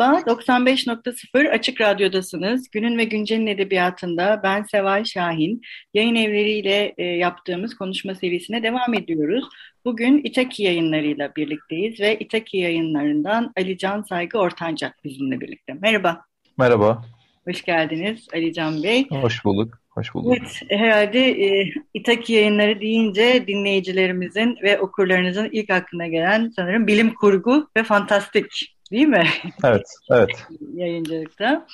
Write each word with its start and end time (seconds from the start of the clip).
Merhaba, 0.00 0.20
95.0 0.20 1.50
Açık 1.50 1.80
Radyo'dasınız. 1.80 2.70
Günün 2.70 2.98
ve 2.98 3.04
Güncel'in 3.04 3.46
edebiyatında 3.46 4.40
ben 4.42 4.62
Seval 4.62 5.04
Şahin. 5.04 5.60
Yayın 5.94 6.14
evleriyle 6.14 6.94
e, 6.98 7.04
yaptığımız 7.04 7.74
konuşma 7.74 8.14
serisine 8.14 8.62
devam 8.62 8.94
ediyoruz. 8.94 9.44
Bugün 9.84 10.20
İtaki 10.24 10.62
yayınlarıyla 10.62 11.32
birlikteyiz 11.36 12.00
ve 12.00 12.18
İtaki 12.18 12.56
yayınlarından 12.56 13.52
Ali 13.56 13.78
Can 13.78 14.02
Saygı 14.02 14.38
Ortancak 14.38 15.04
bizimle 15.04 15.40
birlikte. 15.40 15.74
Merhaba. 15.74 16.24
Merhaba. 16.58 17.04
Hoş 17.48 17.62
geldiniz 17.62 18.26
Ali 18.34 18.52
Can 18.52 18.82
Bey. 18.82 19.06
Hoş 19.10 19.44
bulduk. 19.44 19.78
Hoş 19.90 20.14
bulduk. 20.14 20.36
Evet, 20.38 20.62
herhalde 20.68 21.44
e, 21.44 21.72
İtaki 21.94 22.32
yayınları 22.32 22.80
deyince 22.80 23.44
dinleyicilerimizin 23.46 24.58
ve 24.62 24.78
okurlarınızın 24.78 25.48
ilk 25.52 25.70
aklına 25.70 26.06
gelen 26.06 26.52
sanırım 26.56 26.86
bilim 26.86 27.14
kurgu 27.14 27.68
ve 27.76 27.82
fantastik 27.82 28.79
değil 28.92 29.06
mi? 29.06 29.26
Evet, 29.64 29.86
evet. 30.10 30.46
Yayıncılıkta. 30.74 31.66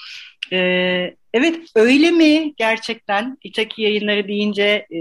Ee, 0.52 1.16
evet, 1.34 1.60
öyle 1.74 2.10
mi 2.10 2.54
gerçekten? 2.56 3.38
İtaki 3.42 3.82
yayınları 3.82 4.28
deyince 4.28 4.86
e, 4.92 4.98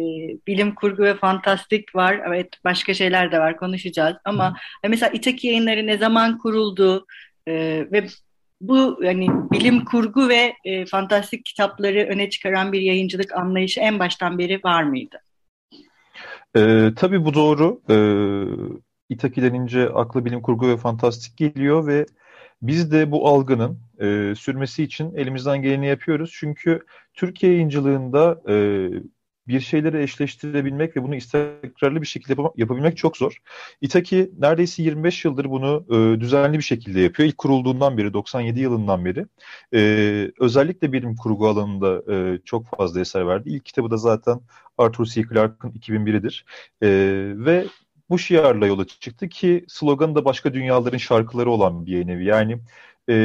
bilim 0.47 0.75
kurgu 0.75 1.03
ve 1.03 1.15
fantastik 1.15 1.95
var. 1.95 2.21
Evet, 2.27 2.49
başka 2.63 2.93
şeyler 2.93 3.31
de 3.31 3.39
var, 3.39 3.57
konuşacağız. 3.57 4.15
Ama 4.25 4.49
Hı. 4.49 4.89
mesela 4.89 5.11
İtaki 5.11 5.47
yayınları 5.47 5.87
ne 5.87 5.97
zaman 5.97 6.37
kuruldu? 6.37 7.05
E, 7.47 7.53
ve 7.91 8.07
bu 8.61 8.99
yani 9.03 9.27
bilim 9.51 9.85
kurgu 9.85 10.29
ve 10.29 10.53
e, 10.65 10.85
fantastik 10.85 11.45
kitapları 11.45 12.07
öne 12.09 12.29
çıkaran 12.29 12.73
bir 12.73 12.81
yayıncılık 12.81 13.33
anlayışı 13.33 13.79
en 13.79 13.99
baştan 13.99 14.39
beri 14.39 14.63
var 14.63 14.83
mıydı? 14.83 15.17
Ee, 16.57 16.89
tabii 16.95 17.25
bu 17.25 17.33
doğru. 17.33 17.81
Ee, 17.89 17.95
İtaki 19.09 19.41
denince 19.41 19.89
aklı 19.89 20.25
bilim 20.25 20.41
kurgu 20.41 20.67
ve 20.67 20.77
fantastik 20.77 21.37
geliyor 21.37 21.87
ve 21.87 22.05
biz 22.61 22.91
de 22.91 23.11
bu 23.11 23.27
algının 23.27 23.79
e, 24.01 24.33
sürmesi 24.35 24.83
için 24.83 25.15
elimizden 25.15 25.61
geleni 25.61 25.87
yapıyoruz. 25.87 26.31
Çünkü 26.33 26.79
Türkiye 27.13 27.51
yayıncılığında 27.51 28.41
e, 28.49 28.55
bir 29.47 29.59
şeyleri 29.59 30.03
eşleştirebilmek 30.03 30.97
ve 30.97 31.03
bunu 31.03 31.15
istikrarlı 31.15 32.01
bir 32.01 32.07
şekilde 32.07 32.41
yap 32.41 32.53
yapabilmek 32.57 32.97
çok 32.97 33.17
zor. 33.17 33.37
Itaki 33.81 34.31
neredeyse 34.39 34.83
25 34.83 35.25
yıldır 35.25 35.49
bunu 35.49 35.85
e, 35.89 36.19
düzenli 36.19 36.57
bir 36.57 36.63
şekilde 36.63 36.99
yapıyor. 36.99 37.29
İlk 37.29 37.37
kurulduğundan 37.37 37.97
beri, 37.97 38.13
97 38.13 38.59
yılından 38.59 39.05
beri. 39.05 39.25
E, 39.73 40.31
özellikle 40.39 40.93
bilim 40.93 41.15
kurgu 41.15 41.47
alanında 41.47 42.13
e, 42.13 42.39
çok 42.45 42.77
fazla 42.77 42.99
eser 42.99 43.27
verdi. 43.27 43.49
İlk 43.49 43.65
kitabı 43.65 43.91
da 43.91 43.97
zaten 43.97 44.41
Arthur 44.77 45.05
C. 45.05 45.23
Clarke'ın 45.23 45.71
2001'idir. 45.71 46.45
E, 46.81 46.87
ve 47.45 47.65
bu 48.09 48.19
şiarla 48.19 48.65
yola 48.65 48.85
çıktı 48.87 49.29
ki 49.29 49.65
sloganı 49.67 50.15
da 50.15 50.25
başka 50.25 50.53
dünyaların 50.53 50.97
şarkıları 50.97 51.51
olan 51.51 51.85
bir 51.85 51.91
yayın 51.91 52.07
evi. 52.07 52.25
Yani 52.25 52.59
e, 53.09 53.15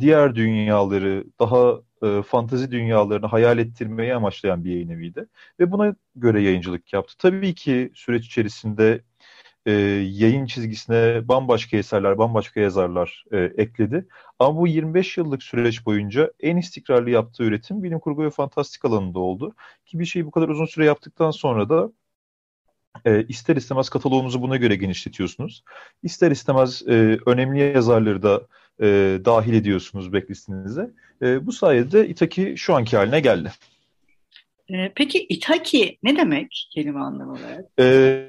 diğer 0.00 0.34
dünyaları, 0.34 1.24
daha 1.40 1.80
e, 2.02 2.22
fantazi 2.22 2.70
dünyalarını 2.70 3.26
hayal 3.26 3.58
ettirmeyi 3.58 4.14
amaçlayan 4.14 4.64
bir 4.64 4.70
yayın 4.70 4.88
eviydi. 4.88 5.26
Ve 5.60 5.72
buna 5.72 5.94
göre 6.16 6.42
yayıncılık 6.42 6.92
yaptı. 6.92 7.14
Tabii 7.18 7.54
ki 7.54 7.90
süreç 7.94 8.26
içerisinde 8.26 9.02
e, 9.66 9.72
yayın 10.12 10.46
çizgisine 10.46 11.28
bambaşka 11.28 11.76
eserler, 11.76 12.18
bambaşka 12.18 12.60
yazarlar 12.60 13.24
e, 13.32 13.38
ekledi. 13.38 14.08
Ama 14.38 14.60
bu 14.60 14.66
25 14.68 15.16
yıllık 15.18 15.42
süreç 15.42 15.86
boyunca 15.86 16.32
en 16.40 16.56
istikrarlı 16.56 17.10
yaptığı 17.10 17.44
üretim 17.44 17.82
bilim 17.82 18.00
kurgu 18.00 18.24
ve 18.24 18.30
fantastik 18.30 18.84
alanında 18.84 19.18
oldu. 19.18 19.54
Ki 19.86 19.98
bir 19.98 20.04
şeyi 20.04 20.26
bu 20.26 20.30
kadar 20.30 20.48
uzun 20.48 20.66
süre 20.66 20.84
yaptıktan 20.84 21.30
sonra 21.30 21.68
da 21.68 21.92
e, 23.04 23.24
ister 23.28 23.56
istemez 23.56 23.88
kataloğunuzu 23.88 24.42
buna 24.42 24.56
göre 24.56 24.76
genişletiyorsunuz. 24.76 25.64
İster 26.02 26.30
istemez 26.30 26.82
e, 26.88 27.18
önemli 27.26 27.60
yazarları 27.60 28.22
da 28.22 28.42
e, 28.80 28.86
dahil 29.24 29.52
ediyorsunuz 29.52 30.12
backlistinize. 30.12 30.90
E, 31.22 31.46
bu 31.46 31.52
sayede 31.52 32.08
Itaki 32.08 32.54
şu 32.56 32.74
anki 32.74 32.96
haline 32.96 33.20
geldi. 33.20 33.52
E, 34.70 34.92
peki 34.94 35.26
Itaki 35.28 35.98
ne 36.02 36.16
demek 36.16 36.68
kelime 36.74 37.00
anlamı 37.00 37.32
olarak? 37.32 37.64
E, 37.78 38.28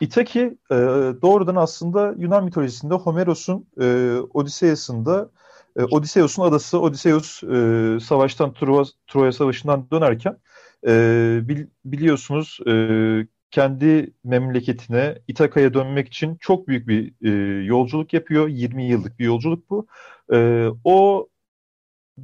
Itaki 0.00 0.40
e, 0.70 0.74
doğrudan 1.22 1.56
aslında 1.56 2.14
Yunan 2.18 2.44
mitolojisinde 2.44 2.94
Homeros'un 2.94 3.66
e, 3.80 4.16
Odysseus'ında 4.34 5.30
e, 5.76 5.82
Odysseus'un 5.82 6.42
adası 6.42 6.80
Odysseus 6.80 7.42
e, 7.42 7.98
savaştan 8.00 8.52
Troya, 8.52 8.84
Troya 9.06 9.32
Savaşı'ndan 9.32 9.90
dönerken 9.90 10.36
e, 10.86 10.90
bil, 11.42 11.66
biliyorsunuz 11.84 12.58
e, 12.66 12.72
kendi 13.56 14.12
memleketine 14.24 15.18
İtaka'ya 15.28 15.74
dönmek 15.74 16.08
için 16.08 16.36
çok 16.40 16.68
büyük 16.68 16.88
bir 16.88 17.12
e, 17.22 17.64
yolculuk 17.64 18.12
yapıyor. 18.12 18.48
20 18.48 18.84
yıllık 18.84 19.18
bir 19.18 19.24
yolculuk 19.24 19.70
bu. 19.70 19.86
E, 20.32 20.68
o 20.84 21.28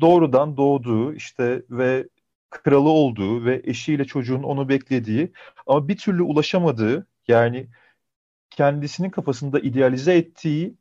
doğrudan 0.00 0.56
doğduğu 0.56 1.14
işte 1.14 1.62
ve 1.70 2.08
kralı 2.50 2.88
olduğu 2.88 3.44
ve 3.44 3.62
eşiyle 3.64 4.04
çocuğun 4.04 4.42
onu 4.42 4.68
beklediği 4.68 5.32
ama 5.66 5.88
bir 5.88 5.96
türlü 5.96 6.22
ulaşamadığı 6.22 7.06
yani 7.28 7.66
kendisinin 8.50 9.10
kafasında 9.10 9.60
idealize 9.60 10.14
ettiği 10.16 10.74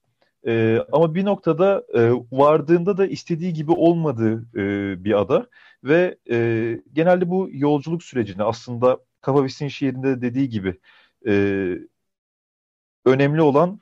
e, 0.48 0.80
ama 0.92 1.16
bir 1.16 1.26
noktada 1.26 1.84
e, 1.94 2.12
vardığında 2.32 2.98
da 2.98 3.08
istediği 3.08 3.54
gibi 3.54 3.72
olmadığı 3.72 4.46
e, 4.56 5.04
bir 5.04 5.20
ada 5.22 5.50
ve 5.84 6.18
e, 6.32 6.38
genelde 6.94 7.30
bu 7.30 7.50
yolculuk 7.52 8.04
sürecini 8.04 8.44
aslında 8.44 9.00
Kapavis'in 9.22 9.68
şiirinde 9.68 10.22
dediği 10.22 10.50
gibi 10.50 10.80
e, 11.28 11.34
önemli 13.06 13.42
olan 13.42 13.80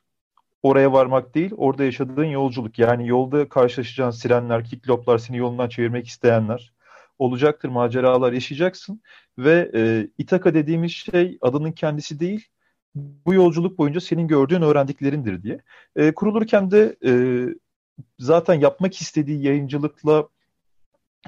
oraya 0.64 0.94
varmak 0.94 1.36
değil, 1.36 1.52
orada 1.58 1.84
yaşadığın 1.84 2.26
yolculuk. 2.26 2.80
Yani 2.80 3.08
yolda 3.08 3.50
karşılaşacağın 3.50 4.12
sirenler, 4.12 4.66
kikloplar, 4.66 5.18
seni 5.18 5.38
yolundan 5.38 5.70
çevirmek 5.70 6.08
isteyenler 6.08 6.74
olacaktır, 7.20 7.70
maceralar 7.70 8.34
yaşayacaksın. 8.34 9.02
Ve 9.38 9.72
e, 9.76 10.08
İtaka 10.18 10.54
dediğimiz 10.54 10.92
şey 10.92 11.38
adının 11.42 11.72
kendisi 11.72 12.20
değil, 12.20 12.48
bu 12.96 13.34
yolculuk 13.34 13.78
boyunca 13.78 14.02
senin 14.02 14.28
gördüğün 14.28 14.62
öğrendiklerindir 14.62 15.44
diye. 15.44 15.60
E, 15.96 16.12
kurulurken 16.12 16.72
de 16.72 16.96
e, 17.06 17.12
zaten 18.20 18.54
yapmak 18.54 19.02
istediği 19.02 19.44
yayıncılıkla 19.44 20.28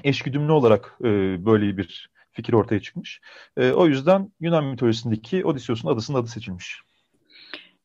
eşgüdümlü 0.04 0.52
olarak 0.52 0.98
e, 1.00 1.04
böyle 1.46 1.76
bir 1.76 2.11
fikir 2.32 2.52
ortaya 2.52 2.80
çıkmış. 2.80 3.20
E, 3.56 3.70
o 3.70 3.86
yüzden 3.86 4.32
Yunan 4.40 4.64
mitolojisindeki 4.64 5.44
Odysseus'un 5.44 5.88
adısının 5.88 6.18
adı 6.18 6.28
seçilmiş. 6.28 6.80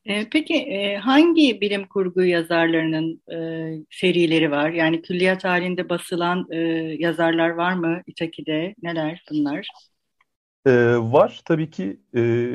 E, 0.05 0.29
peki 0.29 0.55
e, 0.55 0.97
hangi 0.97 1.61
bilim 1.61 1.87
kurgu 1.87 2.23
yazarlarının 2.23 3.21
e, 3.33 3.37
serileri 3.91 4.51
var? 4.51 4.69
Yani 4.69 5.01
külliyat 5.01 5.43
halinde 5.43 5.89
basılan 5.89 6.47
e, 6.51 6.57
yazarlar 6.99 7.49
var 7.49 7.73
mı 7.73 8.01
İtaki'de? 8.07 8.75
Neler 8.83 9.23
bunlar? 9.31 9.67
E, 10.65 10.71
var. 10.97 11.41
Tabii 11.45 11.69
ki 11.69 12.00
e, 12.15 12.51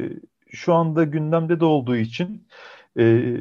şu 0.51 0.75
anda 0.75 1.05
gündemde 1.05 1.61
de 1.61 1.65
olduğu 1.65 1.97
için 1.97 2.49
e, 2.99 3.35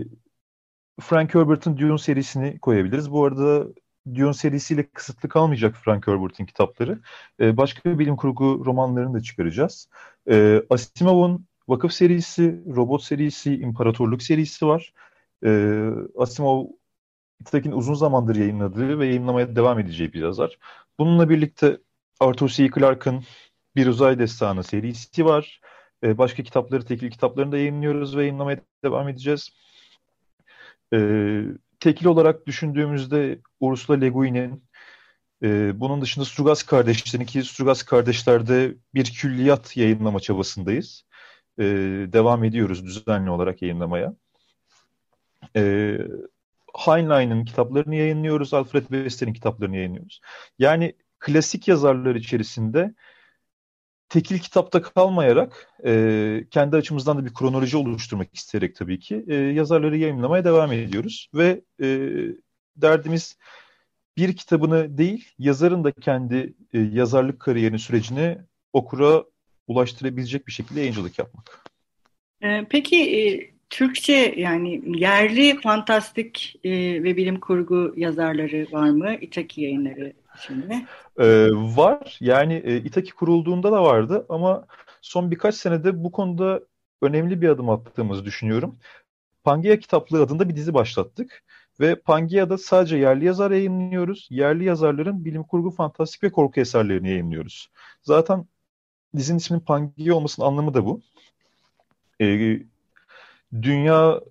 Frank 1.02 1.36
Herbert'ın 1.36 1.78
Dune 1.78 1.98
serisini 1.98 2.60
koyabiliriz. 2.60 3.12
Bu 3.12 3.26
arada 3.26 3.68
Dune 4.16 4.34
serisiyle 4.34 4.90
kısıtlı 4.90 5.30
kalmayacak 5.30 5.76
Frank 5.76 6.08
Herbert'in 6.08 6.46
kitapları. 6.46 7.00
E, 7.40 7.58
başka 7.58 8.00
bilim 8.00 8.16
kurgu 8.16 8.66
romanlarını 8.66 9.14
da 9.14 9.22
çıkaracağız. 9.22 9.90
E, 10.30 10.64
Asimov'un 10.70 11.46
Vakıf 11.68 11.94
serisi, 11.94 12.62
Robot 12.76 13.04
serisi, 13.04 13.56
İmparatorluk 13.56 14.24
serisi 14.24 14.68
var. 14.68 14.94
E, 15.46 15.50
Asimov 16.18 16.66
Itaki'nin 17.42 17.76
uzun 17.76 17.94
zamandır 17.94 18.36
yayınladığı 18.36 19.00
ve 19.00 19.08
yayınlamaya 19.08 19.56
devam 19.56 19.80
edeceği 19.80 20.14
bir 20.14 20.22
yazar. 20.22 20.58
Bununla 21.00 21.30
birlikte 21.30 21.78
Arthur 22.20 22.50
C. 22.50 22.70
Clarke'ın 22.76 23.24
Bir 23.76 23.88
Uzay 23.88 24.20
Destanı 24.20 24.64
serisi 24.64 25.26
var. 25.26 25.62
E, 26.04 26.18
başka 26.18 26.44
kitapları, 26.44 26.86
tekil 26.86 27.12
kitaplarını 27.12 27.52
da 27.52 27.58
yayınlıyoruz 27.58 28.18
ve 28.18 28.22
yayınlamaya 28.22 28.60
devam 28.84 29.10
edeceğiz. 29.10 29.50
E, 30.94 30.98
tekil 31.82 32.06
olarak 32.06 32.48
düşündüğümüzde 32.48 33.40
Ursula 33.60 33.98
Le 33.98 34.10
Guin'in 34.10 34.64
E, 35.44 35.80
bunun 35.80 36.02
dışında 36.02 36.26
Strugas 36.26 36.64
kardeşlerin 36.64 37.26
ki 37.26 37.44
Strugas 37.44 37.84
kardeşlerde 37.84 38.76
bir 38.94 39.06
külliyat 39.06 39.78
yayınlama 39.78 40.20
çabasındayız. 40.20 41.06
E, 41.60 41.64
devam 42.14 42.44
ediyoruz 42.44 42.86
düzenli 42.86 43.30
olarak 43.30 43.62
yayınlamaya. 43.62 44.16
E, 45.56 45.98
Heinlein'in 46.76 47.46
kitaplarını 47.46 47.96
yayınlıyoruz, 47.96 48.54
Alfred 48.54 48.82
Wester'in 48.82 49.34
kitaplarını 49.34 49.78
yayınlıyoruz. 49.78 50.22
Yani 50.60 50.94
klasik 51.20 51.68
yazarlar 51.68 52.16
içerisinde 52.16 52.94
tekil 54.12 54.40
kitapta 54.40 54.82
kalmayarak 54.82 55.68
e, 55.86 56.44
kendi 56.52 56.76
açımızdan 56.76 57.18
da 57.18 57.26
bir 57.26 57.34
kronoloji 57.34 57.78
oluşturmak 57.78 58.36
isteyerek 58.36 58.76
tabii 58.76 59.00
ki 59.00 59.26
e, 59.28 59.36
yazarları 59.36 59.98
yayınlamaya 59.98 60.46
devam 60.46 60.72
ediyoruz. 60.72 61.30
Ve 61.34 61.62
e, 61.82 62.10
derdimiz 62.76 63.38
bir 64.18 64.36
kitabını 64.36 64.98
değil, 64.98 65.30
yazarın 65.40 65.84
da 65.84 65.92
kendi 65.92 66.54
e, 66.74 66.80
yazarlık 66.80 67.40
kariyerini, 67.40 67.80
sürecini 67.80 68.38
okura 68.74 69.24
ulaştırabilecek 69.68 70.48
bir 70.48 70.52
şekilde 70.52 70.80
yayıncılık 70.80 71.20
yapmak. 71.20 71.66
E, 72.42 72.66
peki 72.70 73.18
e, 73.18 73.52
Türkçe 73.70 74.34
yani 74.38 74.82
yerli 74.86 75.60
fantastik 75.62 76.60
e, 76.64 76.72
ve 77.04 77.18
bilim 77.18 77.40
kurgu 77.40 77.94
yazarları 77.98 78.68
var 78.72 78.90
mı? 78.90 79.16
İtaki 79.22 79.62
yayınları 79.62 80.14
şimdi. 80.40 80.86
Ee, 81.20 81.48
var. 81.52 82.18
Yani 82.20 82.54
e, 82.54 82.78
İtaki 82.78 83.12
kurulduğunda 83.12 83.72
da 83.72 83.84
vardı 83.84 84.26
ama 84.30 84.66
son 85.02 85.32
birkaç 85.32 85.56
senede 85.56 86.04
bu 86.04 86.12
konuda 86.12 86.62
önemli 87.02 87.42
bir 87.42 87.50
adım 87.50 87.70
attığımızı 87.70 88.26
düşünüyorum. 88.26 88.80
Pangea 89.44 89.80
Kitaplığı 89.80 90.22
adında 90.24 90.50
bir 90.50 90.56
dizi 90.56 90.74
başlattık. 90.74 91.44
Ve 91.80 91.96
Pangea'da 91.96 92.58
sadece 92.58 92.98
yerli 92.98 93.26
yazar 93.26 93.52
yayınlıyoruz. 93.52 94.28
Yerli 94.32 94.64
yazarların 94.64 95.26
bilim 95.26 95.44
kurgu, 95.44 95.72
fantastik 95.72 96.24
ve 96.24 96.32
korku 96.32 96.60
eserlerini 96.60 97.10
yayınlıyoruz. 97.10 97.70
Zaten 98.02 98.46
dizinin 99.18 99.38
isminin 99.38 99.62
Pangea 99.62 100.16
olmasının 100.16 100.48
anlamı 100.48 100.74
da 100.74 100.86
bu. 100.86 101.02
Ee, 102.22 102.60
dünya 103.62 104.22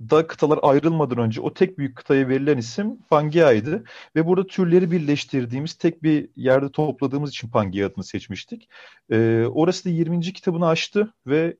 da 0.00 0.26
kıtalar 0.26 0.58
ayrılmadan 0.62 1.18
önce 1.18 1.40
o 1.40 1.54
tek 1.54 1.78
büyük 1.78 1.96
kıtaya 1.96 2.28
verilen 2.28 2.58
isim 2.58 2.98
Pangea'ydı. 3.10 3.84
Ve 4.16 4.26
burada 4.26 4.46
türleri 4.46 4.90
birleştirdiğimiz 4.90 5.74
tek 5.74 6.02
bir 6.02 6.28
yerde 6.36 6.72
topladığımız 6.72 7.30
için 7.30 7.48
Pangea 7.48 7.86
adını 7.86 8.04
seçmiştik. 8.04 8.68
Ee, 9.10 9.44
orası 9.54 9.84
da 9.84 9.88
20. 9.88 10.20
kitabını 10.20 10.68
açtı 10.68 11.14
ve 11.26 11.56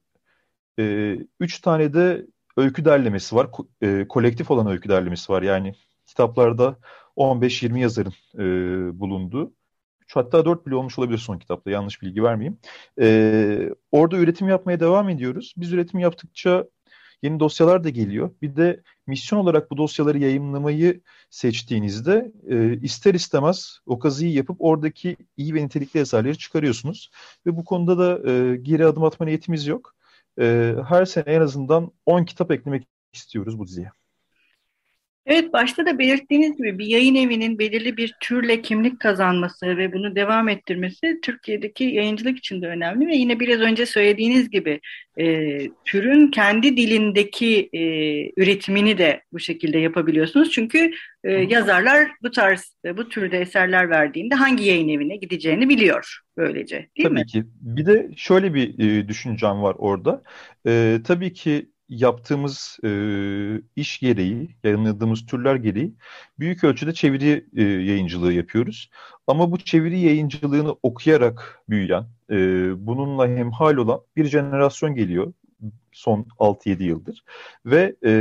e, 0.78 1.16
üç 1.40 1.60
tane 1.60 1.94
de 1.94 2.26
öykü 2.56 2.84
derlemesi 2.84 3.36
var. 3.36 3.52
Ko 3.52 3.68
e, 3.82 4.08
kolektif 4.08 4.50
olan 4.50 4.66
öykü 4.66 4.88
derlemesi 4.88 5.32
var. 5.32 5.42
Yani 5.42 5.74
kitaplarda 6.06 6.78
15-20 7.16 7.78
yazarın 7.78 8.14
e, 8.38 8.44
bulunduğu. 9.00 9.54
Hatta 10.14 10.44
4 10.44 10.66
bile 10.66 10.74
olmuş 10.74 10.98
olabilir 10.98 11.18
son 11.18 11.38
kitapta. 11.38 11.70
Yanlış 11.70 12.02
bilgi 12.02 12.22
vermeyeyim. 12.22 12.58
E, 13.00 13.70
orada 13.92 14.16
üretim 14.16 14.48
yapmaya 14.48 14.80
devam 14.80 15.08
ediyoruz. 15.08 15.54
Biz 15.56 15.72
üretim 15.72 16.00
yaptıkça 16.00 16.64
yeni 17.24 17.40
dosyalar 17.40 17.84
da 17.84 17.88
geliyor. 17.88 18.30
Bir 18.42 18.56
de 18.56 18.82
misyon 19.06 19.38
olarak 19.38 19.70
bu 19.70 19.76
dosyaları 19.76 20.18
yayınlamayı 20.18 21.00
seçtiğinizde 21.30 22.32
e, 22.48 22.80
ister 22.80 23.14
istemez 23.14 23.78
o 23.86 23.98
kazıyı 23.98 24.32
yapıp 24.32 24.56
oradaki 24.60 25.16
iyi 25.36 25.54
ve 25.54 25.64
nitelikli 25.64 26.00
eserleri 26.00 26.38
çıkarıyorsunuz. 26.38 27.10
Ve 27.46 27.56
bu 27.56 27.64
konuda 27.64 27.98
da 27.98 28.30
e, 28.30 28.56
geri 28.56 28.86
adım 28.86 29.04
atma 29.04 29.26
niyetimiz 29.26 29.66
yok. 29.66 29.94
E, 30.40 30.74
her 30.88 31.04
sene 31.04 31.24
en 31.26 31.40
azından 31.40 31.92
10 32.06 32.24
kitap 32.24 32.50
eklemek 32.50 32.86
istiyoruz 33.12 33.58
bu 33.58 33.66
diziye. 33.66 33.90
Evet, 35.26 35.52
başta 35.52 35.86
da 35.86 35.98
belirttiğiniz 35.98 36.56
gibi 36.56 36.78
bir 36.78 36.86
yayın 36.86 37.14
evinin 37.14 37.58
belirli 37.58 37.96
bir 37.96 38.14
türle 38.20 38.62
kimlik 38.62 39.00
kazanması 39.00 39.66
ve 39.66 39.92
bunu 39.92 40.16
devam 40.16 40.48
ettirmesi 40.48 41.18
Türkiye'deki 41.22 41.84
yayıncılık 41.84 42.38
için 42.38 42.62
de 42.62 42.66
önemli 42.66 43.06
ve 43.06 43.16
yine 43.16 43.40
biraz 43.40 43.60
önce 43.60 43.86
söylediğiniz 43.86 44.50
gibi 44.50 44.80
e, 45.18 45.58
türün 45.84 46.30
kendi 46.30 46.76
dilindeki 46.76 47.68
e, 47.72 47.82
üretimini 48.42 48.98
de 48.98 49.22
bu 49.32 49.38
şekilde 49.40 49.78
yapabiliyorsunuz. 49.78 50.50
Çünkü 50.50 50.90
e, 51.24 51.32
yazarlar 51.32 52.08
bu 52.22 52.30
tarz, 52.30 52.76
e, 52.84 52.96
bu 52.96 53.08
türde 53.08 53.38
eserler 53.38 53.90
verdiğinde 53.90 54.34
hangi 54.34 54.64
yayın 54.64 54.88
evine 54.88 55.16
gideceğini 55.16 55.68
biliyor 55.68 56.20
böylece 56.36 56.76
değil 56.76 57.08
tabii 57.08 57.14
mi? 57.14 57.26
Tabii 57.32 57.42
ki. 57.42 57.48
Bir 57.60 57.86
de 57.86 58.10
şöyle 58.16 58.54
bir 58.54 58.78
e, 58.78 59.08
düşüncem 59.08 59.62
var 59.62 59.74
orada. 59.78 60.22
E, 60.66 60.98
tabii 61.04 61.32
ki 61.32 61.73
yaptığımız 62.00 62.78
e, 62.84 62.90
iş 63.76 63.98
gereği, 63.98 64.56
yayınladığımız 64.64 65.26
türler 65.26 65.56
gereği 65.56 65.94
büyük 66.38 66.64
ölçüde 66.64 66.94
çeviri 66.94 67.46
e, 67.56 67.62
yayıncılığı 67.62 68.32
yapıyoruz. 68.32 68.90
Ama 69.26 69.52
bu 69.52 69.58
çeviri 69.58 70.00
yayıncılığını 70.00 70.76
okuyarak 70.82 71.62
büyüyen, 71.68 72.04
e, 72.30 72.36
bununla 72.86 73.28
hemhal 73.28 73.76
olan 73.76 74.00
bir 74.16 74.24
jenerasyon 74.24 74.94
geliyor 74.94 75.32
son 75.92 76.26
6-7 76.38 76.82
yıldır. 76.82 77.24
Ve 77.66 77.96
e, 78.04 78.12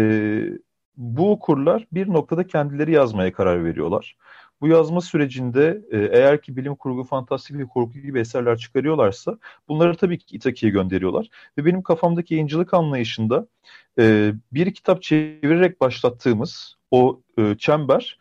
bu 0.97 1.31
okurlar 1.31 1.87
bir 1.91 2.07
noktada 2.07 2.47
kendileri 2.47 2.91
yazmaya 2.91 3.33
karar 3.33 3.65
veriyorlar. 3.65 4.17
Bu 4.61 4.67
yazma 4.67 5.01
sürecinde 5.01 5.81
e, 5.91 5.97
eğer 5.97 6.41
ki 6.41 6.55
bilim 6.55 6.75
kurgu, 6.75 7.03
fantastik 7.03 7.57
ve 7.57 7.65
korku 7.65 7.93
gibi 7.93 8.19
eserler 8.19 8.57
çıkarıyorlarsa 8.57 9.37
bunları 9.67 9.97
tabii 9.97 10.17
ki 10.17 10.35
İtaki'ye 10.35 10.71
gönderiyorlar. 10.71 11.29
Ve 11.57 11.65
benim 11.65 11.81
kafamdaki 11.81 12.33
yayıncılık 12.33 12.73
anlayışında 12.73 13.47
e, 13.99 14.33
bir 14.51 14.73
kitap 14.73 15.01
çevirerek 15.01 15.81
başlattığımız 15.81 16.75
o 16.91 17.21
e, 17.37 17.55
çember 17.57 18.17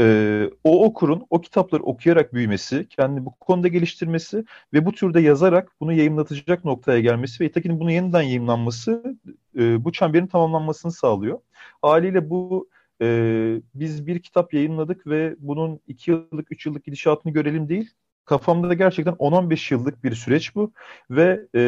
e, 0.00 0.50
o 0.64 0.84
okurun 0.84 1.26
o 1.30 1.40
kitapları 1.40 1.82
okuyarak 1.82 2.34
büyümesi, 2.34 2.88
kendini 2.88 3.24
bu 3.24 3.30
konuda 3.30 3.68
geliştirmesi 3.68 4.44
ve 4.72 4.86
bu 4.86 4.92
türde 4.92 5.20
yazarak 5.20 5.72
bunu 5.80 5.92
yayınlatacak 5.92 6.64
noktaya 6.64 7.00
gelmesi 7.00 7.44
ve 7.44 7.46
İtaki'nin 7.48 7.80
bunu 7.80 7.92
yeniden 7.92 8.22
yayınlanması 8.22 9.16
e, 9.58 9.84
bu 9.84 9.92
çemberin 9.92 10.26
tamamlanmasını 10.26 10.92
sağlıyor. 10.92 11.38
Haliyle 11.82 12.30
bu 12.30 12.68
e, 13.02 13.60
biz 13.74 14.06
bir 14.06 14.22
kitap 14.22 14.54
yayınladık 14.54 15.06
ve 15.06 15.36
bunun 15.38 15.80
2 15.86 16.10
yıllık, 16.10 16.52
3 16.52 16.66
yıllık 16.66 16.84
gidişatını 16.84 17.32
görelim 17.32 17.68
değil. 17.68 17.90
Kafamda 18.24 18.68
da 18.68 18.74
gerçekten 18.74 19.14
10-15 19.14 19.74
yıllık 19.74 20.04
bir 20.04 20.14
süreç 20.14 20.54
bu 20.54 20.72
ve 21.10 21.46
e, 21.54 21.62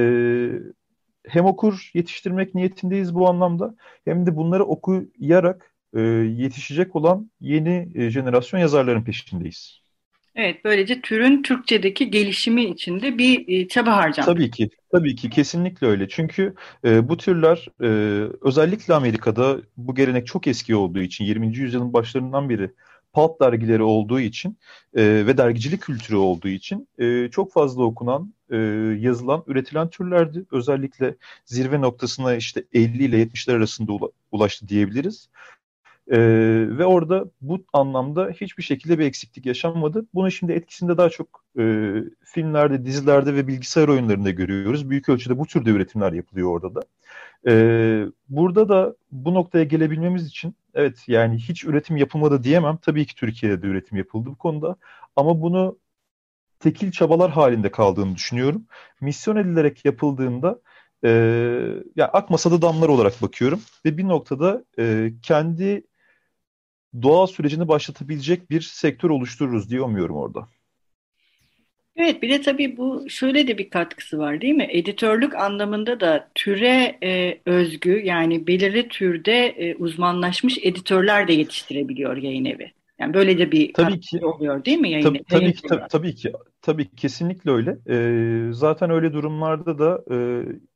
hem 1.27 1.45
okur 1.45 1.91
yetiştirmek 1.95 2.55
niyetindeyiz 2.55 3.15
bu 3.15 3.29
anlamda 3.29 3.77
hem 4.05 4.27
de 4.27 4.37
bunları 4.37 4.65
okuyarak 4.65 5.75
e, 5.95 6.01
yetişecek 6.01 6.97
olan 6.97 7.31
yeni 7.41 7.89
e, 7.95 8.11
jenerasyon 8.11 8.61
yazarların 8.61 9.05
peşindeyiz. 9.05 9.88
Evet, 10.39 10.65
böylece 10.65 11.01
türün 11.01 11.43
Türkçedeki 11.43 12.11
gelişimi 12.11 12.65
içinde 12.65 13.19
bir 13.19 13.49
e, 13.49 13.69
çaba 13.69 13.97
harcandı. 13.97 14.31
Tabii 14.31 14.51
ki, 14.51 14.71
tabii 14.93 15.17
ki 15.17 15.31
kesinlikle 15.31 15.87
öyle. 15.87 16.09
Çünkü 16.09 16.55
e, 16.85 17.09
bu 17.09 17.17
türler 17.17 17.67
e, 17.81 17.89
özellikle 18.43 18.95
Amerika'da 18.95 19.59
bu 19.77 19.95
gelenek 19.95 20.27
çok 20.27 20.47
eski 20.47 20.77
olduğu 20.77 21.01
için 21.01 21.25
20. 21.25 21.57
yüzyılın 21.57 21.93
başlarından 21.93 22.49
beri 22.49 22.71
pulp 23.13 23.41
dergileri 23.41 23.83
olduğu 23.83 24.21
için 24.21 24.59
e, 24.95 25.03
ve 25.27 25.39
dergicilik 25.39 25.83
kültürü 25.83 26.17
olduğu 26.17 26.49
için 26.49 26.89
e, 26.99 27.29
çok 27.31 27.53
fazla 27.53 27.83
okunan, 27.83 28.35
e, 28.51 28.57
yazılan, 28.99 29.45
üretilen 29.47 29.91
türlerdi. 29.91 30.45
Özellikle 30.53 31.15
zirve 31.45 31.81
noktasına 31.81 32.35
işte 32.35 32.65
50 32.73 33.05
ile 33.05 33.23
70'ler 33.23 33.57
arasında 33.57 33.93
ulaştı 34.33 34.69
diyebiliriz. 34.69 35.29
Ee, 36.11 36.19
ve 36.79 36.85
orada 36.85 37.25
bu 37.41 37.65
anlamda 37.73 38.31
hiçbir 38.41 38.63
şekilde 38.63 38.99
bir 38.99 39.05
eksiklik 39.05 39.47
yaşanmadı. 39.47 40.07
Bunu 40.15 40.31
şimdi 40.31 40.53
etkisinde 40.53 40.97
daha 40.97 41.11
çok 41.11 41.45
e, 41.59 41.95
filmlerde, 42.25 42.85
dizilerde 42.85 43.35
ve 43.35 43.47
bilgisayar 43.47 43.89
oyunlarında 43.89 44.31
görüyoruz. 44.31 44.91
Büyük 44.91 45.09
ölçüde 45.09 45.39
bu 45.39 45.47
türde 45.47 45.71
üretimler 45.71 46.13
yapılıyor 46.13 46.49
orada 46.49 46.75
da. 46.75 46.81
Ee, 47.47 48.05
burada 48.29 48.69
da 48.69 48.95
bu 49.13 49.35
noktaya 49.35 49.65
gelebilmemiz 49.65 50.27
için 50.27 50.55
evet 50.75 51.05
yani 51.09 51.37
hiç 51.39 51.65
üretim 51.65 51.97
yapılmadı 51.97 52.45
diyemem. 52.45 52.77
Tabii 52.83 53.07
ki 53.07 53.15
Türkiye'de 53.15 53.63
de 53.63 53.67
üretim 53.67 53.99
yapıldı 53.99 54.31
bu 54.31 54.37
konuda. 54.39 54.77
Ama 55.17 55.43
bunu 55.43 55.79
tekil 56.61 56.93
çabalar 56.93 57.31
halinde 57.31 57.71
kaldığını 57.71 58.15
düşünüyorum. 58.15 58.65
Misyon 59.01 59.37
edilerek 59.37 59.85
yapıldığında 59.85 60.61
e, 61.05 61.09
yani 61.97 62.11
akmasa 62.13 62.51
da 62.51 62.63
damlar 62.63 62.89
olarak 62.89 63.23
bakıyorum 63.23 63.61
ve 63.85 63.99
bir 63.99 64.09
noktada 64.09 64.65
e, 64.79 65.13
kendi 65.23 65.83
doğal 67.03 67.27
sürecini 67.27 67.69
başlatabilecek 67.69 68.51
bir 68.51 68.61
sektör 68.61 69.11
oluştururuz 69.11 69.71
diye 69.71 69.81
umuyorum 69.81 70.17
orada. 70.17 70.49
Evet 71.97 72.23
bir 72.23 72.31
de 72.31 72.43
tabii 72.43 72.77
bu 72.77 73.05
şöyle 73.09 73.49
de 73.49 73.59
bir 73.59 73.71
katkısı 73.71 74.19
var 74.19 74.41
değil 74.41 74.55
mi? 74.55 74.69
Editörlük 74.71 75.35
anlamında 75.35 76.01
da 76.01 76.29
türe 76.35 76.99
e, 77.03 77.41
özgü 77.47 78.01
yani 78.05 78.47
belirli 78.47 78.89
türde 78.89 79.47
e, 79.47 79.75
uzmanlaşmış 79.75 80.59
editörler 80.63 81.29
de 81.29 81.33
yetiştirebiliyor 81.33 82.17
yayın 82.17 82.45
evi. 82.45 82.73
Yani 82.99 83.15
böyle 83.15 83.39
de 83.39 83.53
bir 83.53 83.73
tabii 83.73 84.01
ki 84.01 84.27
oluyor 84.27 84.65
değil 84.65 84.79
mi 84.79 84.91
yayın 84.91 85.05
tabii, 85.05 85.25
tabii 85.25 85.55
ki 85.55 85.63
tabii, 85.69 85.89
tabii 85.89 86.15
ki 86.15 86.33
tabii 86.63 86.89
kesinlikle 86.97 87.51
öyle. 87.51 87.79
E, 87.91 88.53
zaten 88.53 88.91
öyle 88.91 89.13
durumlarda 89.13 89.79
da 89.79 90.05
e, 90.15 90.17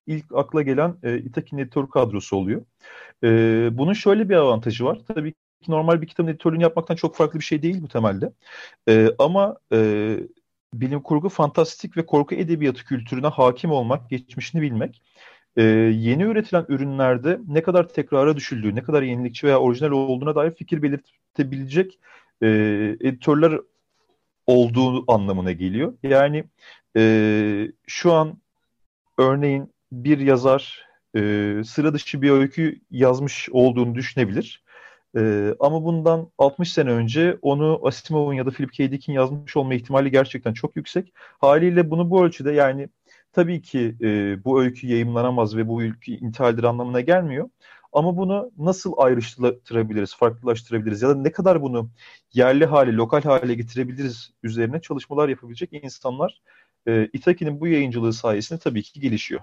ilk 0.06 0.24
akla 0.34 0.62
gelen 0.62 0.94
e, 1.02 1.18
İtakin 1.18 1.58
editör 1.58 1.86
kadrosu 1.86 2.36
oluyor. 2.36 2.62
E, 3.24 3.28
bunun 3.72 3.92
şöyle 3.92 4.28
bir 4.28 4.34
avantajı 4.34 4.84
var. 4.84 4.98
Tabii 5.08 5.34
normal 5.68 6.02
bir 6.02 6.06
kitabın 6.06 6.28
editörlüğünü 6.28 6.62
yapmaktan 6.62 6.94
çok 6.94 7.16
farklı 7.16 7.38
bir 7.38 7.44
şey 7.44 7.62
değil 7.62 7.82
bu 7.82 7.88
temelde. 7.88 8.32
E, 8.88 9.08
ama 9.18 9.56
e, 9.72 10.18
bilim 10.74 11.02
kurgu, 11.02 11.28
fantastik 11.28 11.96
ve 11.96 12.06
korku 12.06 12.34
edebiyatı 12.34 12.84
kültürüne 12.84 13.26
hakim 13.26 13.70
olmak, 13.70 14.10
geçmişini 14.10 14.62
bilmek, 14.62 15.02
e, 15.56 15.62
yeni 15.62 16.22
üretilen 16.22 16.64
ürünlerde 16.68 17.40
ne 17.48 17.62
kadar 17.62 17.88
tekrara 17.88 18.36
düşüldüğü, 18.36 18.74
ne 18.74 18.82
kadar 18.82 19.02
yenilikçi 19.02 19.46
veya 19.46 19.58
orijinal 19.58 19.90
olduğuna 19.90 20.34
dair 20.34 20.50
fikir 20.50 20.82
belirtebilecek 20.82 21.98
e, 22.42 22.48
editörler 23.00 23.60
olduğu 24.46 25.12
anlamına 25.12 25.52
geliyor. 25.52 25.94
Yani 26.02 26.44
e, 26.96 27.72
şu 27.86 28.12
an 28.12 28.38
örneğin 29.18 29.72
bir 29.92 30.18
yazar 30.18 30.86
e, 31.16 31.20
sıra 31.64 31.94
dışı 31.94 32.22
bir 32.22 32.30
öykü 32.30 32.80
yazmış 32.90 33.48
olduğunu 33.52 33.94
düşünebilir. 33.94 34.62
E, 35.16 35.54
ama 35.60 35.84
bundan 35.84 36.30
60 36.38 36.72
sene 36.72 36.90
önce 36.90 37.38
onu 37.42 37.80
Asimov'un 37.84 38.34
ya 38.34 38.46
da 38.46 38.50
Philip 38.50 38.72
K. 38.72 38.92
Dick'in 38.92 39.12
yazmış 39.12 39.56
olma 39.56 39.74
ihtimali 39.74 40.10
gerçekten 40.10 40.52
çok 40.52 40.76
yüksek. 40.76 41.12
Haliyle 41.16 41.90
bunu 41.90 42.10
bu 42.10 42.24
ölçüde 42.24 42.52
yani 42.52 42.88
tabii 43.32 43.62
ki 43.62 43.96
e, 44.00 44.44
bu 44.44 44.62
öykü 44.62 44.86
yayımlanamaz 44.86 45.56
ve 45.56 45.68
bu 45.68 45.82
öykü 45.82 46.12
intihaldir 46.12 46.64
anlamına 46.64 47.00
gelmiyor. 47.00 47.48
Ama 47.92 48.16
bunu 48.16 48.50
nasıl 48.58 48.92
ayrıştırabiliriz, 48.96 50.16
farklılaştırabiliriz 50.16 51.02
ya 51.02 51.08
da 51.08 51.14
ne 51.14 51.32
kadar 51.32 51.62
bunu 51.62 51.90
yerli 52.32 52.66
hale, 52.66 52.92
lokal 52.92 53.22
hale 53.22 53.54
getirebiliriz 53.54 54.30
üzerine 54.42 54.80
çalışmalar 54.80 55.28
yapabilecek 55.28 55.72
insanlar 55.72 56.42
e, 56.86 57.08
Itaki'nin 57.12 57.60
bu 57.60 57.66
yayıncılığı 57.66 58.12
sayesinde 58.12 58.60
tabii 58.60 58.82
ki 58.82 59.00
gelişiyor. 59.00 59.40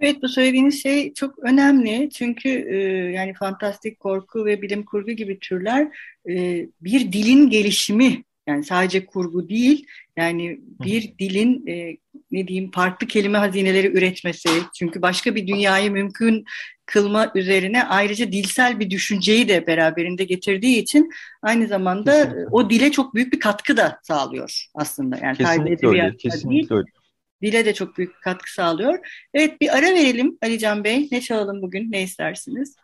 Evet 0.00 0.22
bu 0.22 0.28
söylediğiniz 0.28 0.82
şey 0.82 1.14
çok 1.14 1.38
önemli 1.38 2.10
çünkü 2.10 2.48
e, 2.48 2.76
yani 3.12 3.34
fantastik 3.34 4.00
korku 4.00 4.44
ve 4.44 4.62
bilim 4.62 4.84
kurgu 4.84 5.10
gibi 5.10 5.38
türler 5.38 5.88
e, 6.28 6.66
bir 6.80 7.12
dilin 7.12 7.50
gelişimi 7.50 8.24
yani 8.46 8.64
sadece 8.64 9.06
kurgu 9.06 9.48
değil 9.48 9.86
yani 10.16 10.60
bir 10.84 11.18
dilin 11.18 11.66
e, 11.66 11.96
ne 12.30 12.48
diyeyim 12.48 12.70
farklı 12.70 13.06
kelime 13.06 13.38
hazineleri 13.38 13.86
üretmesi 13.98 14.48
çünkü 14.78 15.02
başka 15.02 15.34
bir 15.34 15.46
dünyayı 15.46 15.90
mümkün 15.90 16.44
kılma 16.86 17.32
üzerine 17.34 17.84
ayrıca 17.84 18.32
dilsel 18.32 18.80
bir 18.80 18.90
düşünceyi 18.90 19.48
de 19.48 19.66
beraberinde 19.66 20.24
getirdiği 20.24 20.78
için 20.78 21.10
aynı 21.42 21.66
zamanda 21.66 22.12
kesinlikle. 22.12 22.46
o 22.50 22.70
dile 22.70 22.92
çok 22.92 23.14
büyük 23.14 23.32
bir 23.32 23.40
katkı 23.40 23.76
da 23.76 23.98
sağlıyor 24.02 24.66
aslında. 24.74 25.18
Yani 25.22 25.36
kesinlikle 25.36 25.88
öyle. 25.88 26.16
Kesinlikle 26.16 26.50
değil, 26.50 26.72
öyle. 26.72 26.99
Dile 27.42 27.64
de 27.64 27.74
çok 27.74 27.98
büyük 27.98 28.22
katkı 28.22 28.52
sağlıyor. 28.52 28.98
Evet 29.34 29.60
bir 29.60 29.76
ara 29.76 29.86
verelim 29.86 30.38
Ali 30.42 30.58
Can 30.58 30.84
Bey. 30.84 31.08
Ne 31.12 31.20
çalalım 31.20 31.62
bugün? 31.62 31.92
Ne 31.92 32.02
istersiniz? 32.02 32.76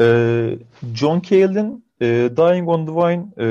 Ee, 0.00 0.58
John 0.94 1.20
Cale'in 1.20 1.84
e, 2.00 2.06
Dying 2.36 2.68
on 2.68 2.86
the 2.86 2.92
Vine 2.92 3.26
e, 3.38 3.46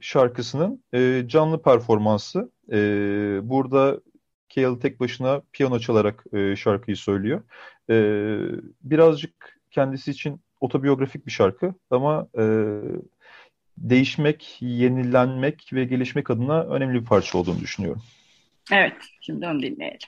şarkısının 0.00 0.84
e, 0.94 1.22
canlı 1.26 1.62
performansı. 1.62 2.50
E, 2.72 2.78
burada 3.42 4.00
Cale 4.48 4.78
tek 4.78 5.00
başına 5.00 5.42
piyano 5.52 5.78
çalarak 5.78 6.24
e, 6.32 6.56
şarkıyı 6.56 6.96
söylüyor. 6.96 7.42
E, 7.90 7.96
birazcık 8.82 9.58
kendisi 9.70 10.10
için 10.10 10.40
otobiyografik 10.60 11.26
bir 11.26 11.32
şarkı 11.32 11.74
ama 11.90 12.28
e, 12.38 12.44
değişmek, 13.78 14.58
yenilenmek 14.60 15.70
ve 15.72 15.84
gelişmek 15.84 16.30
adına 16.30 16.62
önemli 16.64 17.00
bir 17.00 17.06
parça 17.06 17.38
olduğunu 17.38 17.60
düşünüyorum. 17.60 18.02
Evet, 18.72 18.92
şimdi 19.20 19.46
onu 19.46 19.62
dinleyelim. 19.62 19.98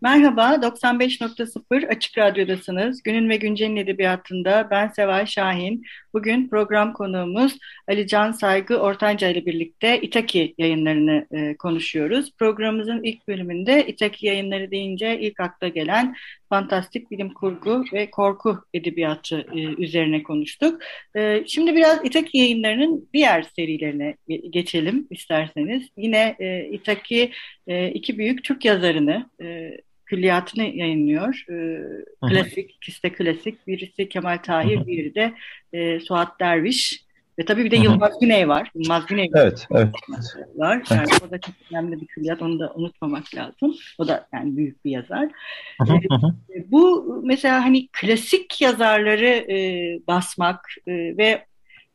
Merhaba, 0.00 0.54
95.0 0.54 1.88
Açık 1.88 2.18
Radyo'dasınız. 2.18 3.02
Günün 3.02 3.28
ve 3.28 3.36
Güncel'in 3.36 3.76
edebiyatında 3.76 4.68
ben 4.70 4.88
Seval 4.88 5.26
Şahin. 5.26 5.84
Bugün 6.14 6.48
program 6.48 6.92
konuğumuz 6.92 7.58
Ali 7.88 8.06
Can 8.06 8.32
Saygı 8.32 8.76
Ortanca 8.76 9.28
ile 9.28 9.46
birlikte 9.46 10.00
İtaki 10.00 10.54
yayınlarını 10.58 11.26
e, 11.30 11.56
konuşuyoruz. 11.56 12.32
Programımızın 12.38 13.02
ilk 13.02 13.28
bölümünde 13.28 13.86
İtaki 13.86 14.26
yayınları 14.26 14.70
deyince 14.70 15.20
ilk 15.20 15.40
akla 15.40 15.68
gelen 15.68 16.16
fantastik 16.48 17.10
bilim 17.10 17.34
kurgu 17.34 17.84
ve 17.92 18.10
korku 18.10 18.58
edebiyatı 18.74 19.46
e, 19.54 19.60
üzerine 19.60 20.22
konuştuk. 20.22 20.82
E, 21.16 21.44
şimdi 21.46 21.74
biraz 21.76 22.04
İtaki 22.04 22.38
yayınlarının 22.38 23.08
diğer 23.14 23.42
serilerine 23.42 24.16
geçelim 24.50 25.06
isterseniz. 25.10 25.88
Yine 25.96 26.36
e, 26.38 26.68
İtaki 26.72 27.32
e, 27.66 27.90
iki 27.90 28.18
büyük 28.18 28.44
Türk 28.44 28.64
yazarını 28.64 29.30
e, 29.42 29.70
külliyatını 30.06 30.64
yayınlıyor. 30.64 31.44
E, 31.50 31.56
klasik, 32.28 32.74
ikisi 32.74 33.02
de 33.02 33.12
klasik. 33.12 33.66
Birisi 33.66 34.08
Kemal 34.08 34.38
Tahir, 34.38 34.86
diğeri 34.86 35.14
de 35.14 35.32
e, 35.72 36.00
Suat 36.00 36.40
Derviş. 36.40 37.07
Ve 37.38 37.44
tabii 37.44 37.64
bir 37.64 37.70
de 37.70 37.76
Yılmaz 37.76 38.20
Güney 38.20 38.48
var. 38.48 38.70
Yılmaz 38.74 39.06
Güney 39.06 39.30
evet, 39.34 39.66
evet. 39.70 39.88
var. 40.56 40.82
Yani 40.90 41.06
evet. 41.10 41.22
o 41.28 41.30
da 41.30 41.40
çok 41.40 41.54
önemli 41.70 42.00
bir 42.00 42.06
külliyat. 42.06 42.42
Onu 42.42 42.60
da 42.60 42.72
unutmamak 42.74 43.34
lazım. 43.34 43.74
O 43.98 44.08
da 44.08 44.28
yani 44.34 44.56
büyük 44.56 44.84
bir 44.84 44.90
yazar. 44.90 45.28
ee, 46.54 46.70
bu 46.70 47.22
mesela 47.24 47.64
hani 47.64 47.88
klasik 47.88 48.60
yazarları 48.60 49.52
e, 49.52 49.58
basmak 50.06 50.60
e, 50.86 50.92
ve 50.92 51.44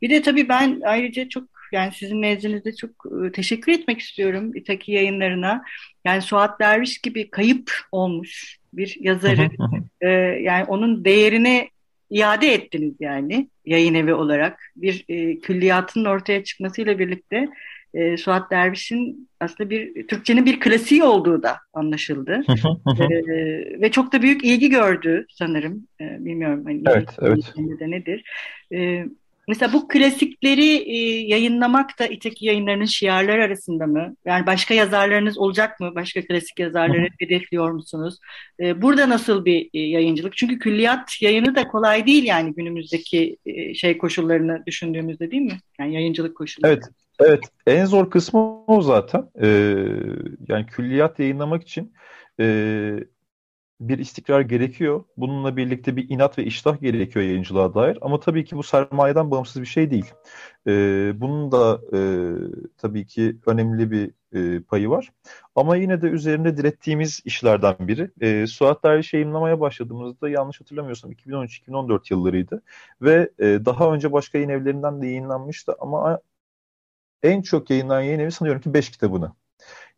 bir 0.02 0.10
de 0.10 0.22
tabii 0.22 0.48
ben 0.48 0.80
ayrıca 0.84 1.28
çok 1.28 1.44
yani 1.72 1.92
sizin 1.92 2.22
nezdinizde 2.22 2.76
çok 2.76 2.90
e, 3.26 3.32
teşekkür 3.32 3.72
etmek 3.72 4.00
istiyorum 4.00 4.54
İtaki 4.54 4.92
yayınlarına. 4.92 5.62
Yani 6.04 6.22
Suat 6.22 6.60
Derviş 6.60 6.98
gibi 6.98 7.30
kayıp 7.30 7.72
olmuş 7.92 8.58
bir 8.72 8.96
yazarı 9.00 9.48
e, 10.00 10.08
yani 10.42 10.64
onun 10.64 11.04
değerini 11.04 11.68
iade 12.14 12.54
ettiniz 12.54 12.94
yani 13.00 13.48
yayın 13.66 13.94
evi 13.94 14.14
olarak. 14.14 14.72
Bir 14.76 15.04
e, 15.08 15.38
külliyatın 15.38 16.04
ortaya 16.04 16.44
çıkmasıyla 16.44 16.98
birlikte 16.98 17.48
e, 17.94 18.16
Suat 18.16 18.50
Derviş'in 18.50 19.28
aslında 19.40 19.70
bir 19.70 20.06
Türkçenin 20.06 20.46
bir 20.46 20.60
klasiği 20.60 21.04
olduğu 21.04 21.42
da 21.42 21.56
anlaşıldı. 21.72 22.42
e, 23.00 23.16
ve 23.80 23.90
çok 23.90 24.12
da 24.12 24.22
büyük 24.22 24.44
ilgi 24.44 24.70
gördü 24.70 25.26
sanırım. 25.30 25.86
E, 26.00 26.24
bilmiyorum 26.24 26.64
hani 26.64 26.82
evet, 26.86 27.08
evet. 27.22 27.80
de 27.80 27.90
nedir. 27.90 28.24
E, 28.72 29.06
Mesela 29.48 29.72
bu 29.72 29.88
klasikleri 29.88 30.66
e, 30.66 30.96
yayınlamak 31.26 31.98
da 31.98 32.06
İtaki 32.06 32.46
yayınlarının 32.46 32.84
şiarları 32.84 33.42
arasında 33.42 33.86
mı? 33.86 34.16
Yani 34.24 34.46
başka 34.46 34.74
yazarlarınız 34.74 35.38
olacak 35.38 35.80
mı? 35.80 35.94
Başka 35.94 36.26
klasik 36.26 36.58
yazarları 36.58 37.08
hedefliyor 37.18 37.70
musunuz? 37.70 38.18
E, 38.60 38.82
burada 38.82 39.08
nasıl 39.08 39.44
bir 39.44 39.70
e, 39.74 39.78
yayıncılık? 39.78 40.36
Çünkü 40.36 40.58
külliyat 40.58 41.22
yayını 41.22 41.54
da 41.54 41.68
kolay 41.68 42.06
değil 42.06 42.24
yani 42.24 42.54
günümüzdeki 42.54 43.36
e, 43.46 43.74
şey 43.74 43.98
koşullarını 43.98 44.62
düşündüğümüzde 44.66 45.30
değil 45.30 45.42
mi? 45.42 45.58
Yani 45.80 45.94
yayıncılık 45.94 46.36
koşulları. 46.36 46.72
Evet, 46.72 46.84
evet. 47.20 47.40
En 47.66 47.84
zor 47.84 48.10
kısmı 48.10 48.64
o 48.66 48.82
zaten. 48.82 49.24
Ee, 49.42 49.76
yani 50.48 50.66
külliyat 50.66 51.18
yayınlamak 51.18 51.62
için 51.62 51.92
e, 52.40 52.46
bir 53.88 53.98
istikrar 53.98 54.40
gerekiyor. 54.40 55.04
Bununla 55.16 55.56
birlikte 55.56 55.96
bir 55.96 56.10
inat 56.10 56.38
ve 56.38 56.44
iştah 56.44 56.80
gerekiyor 56.80 57.24
yayıncılığa 57.24 57.74
dair. 57.74 57.98
Ama 58.00 58.20
tabii 58.20 58.44
ki 58.44 58.56
bu 58.56 58.62
sermayeden 58.62 59.30
bağımsız 59.30 59.62
bir 59.62 59.66
şey 59.66 59.90
değil. 59.90 60.12
Ee, 60.66 61.12
bunun 61.20 61.52
da 61.52 61.80
e, 61.92 61.98
tabii 62.78 63.06
ki 63.06 63.36
önemli 63.46 63.90
bir 63.90 64.10
e, 64.34 64.60
payı 64.62 64.90
var. 64.90 65.12
Ama 65.54 65.76
yine 65.76 66.02
de 66.02 66.06
üzerinde 66.06 66.56
direttiğimiz 66.56 67.20
işlerden 67.24 67.76
biri. 67.80 68.10
E, 68.20 68.46
Suat 68.46 68.84
Derviş 68.84 69.14
yayınlamaya 69.14 69.60
başladığımızda 69.60 70.28
yanlış 70.28 70.60
hatırlamıyorsam 70.60 71.12
2013-2014 71.12 72.00
yıllarıydı. 72.10 72.62
Ve 73.02 73.30
e, 73.38 73.44
daha 73.44 73.94
önce 73.94 74.12
başka 74.12 74.38
yayın 74.38 74.50
evlerinden 74.50 75.02
de 75.02 75.06
yayınlanmıştı 75.06 75.74
ama 75.78 76.20
en 77.22 77.42
çok 77.42 77.70
yayınlanan 77.70 78.00
yayın 78.02 78.20
evi 78.20 78.32
sanıyorum 78.32 78.62
ki 78.62 78.74
5 78.74 78.90
kitabını 78.90 79.32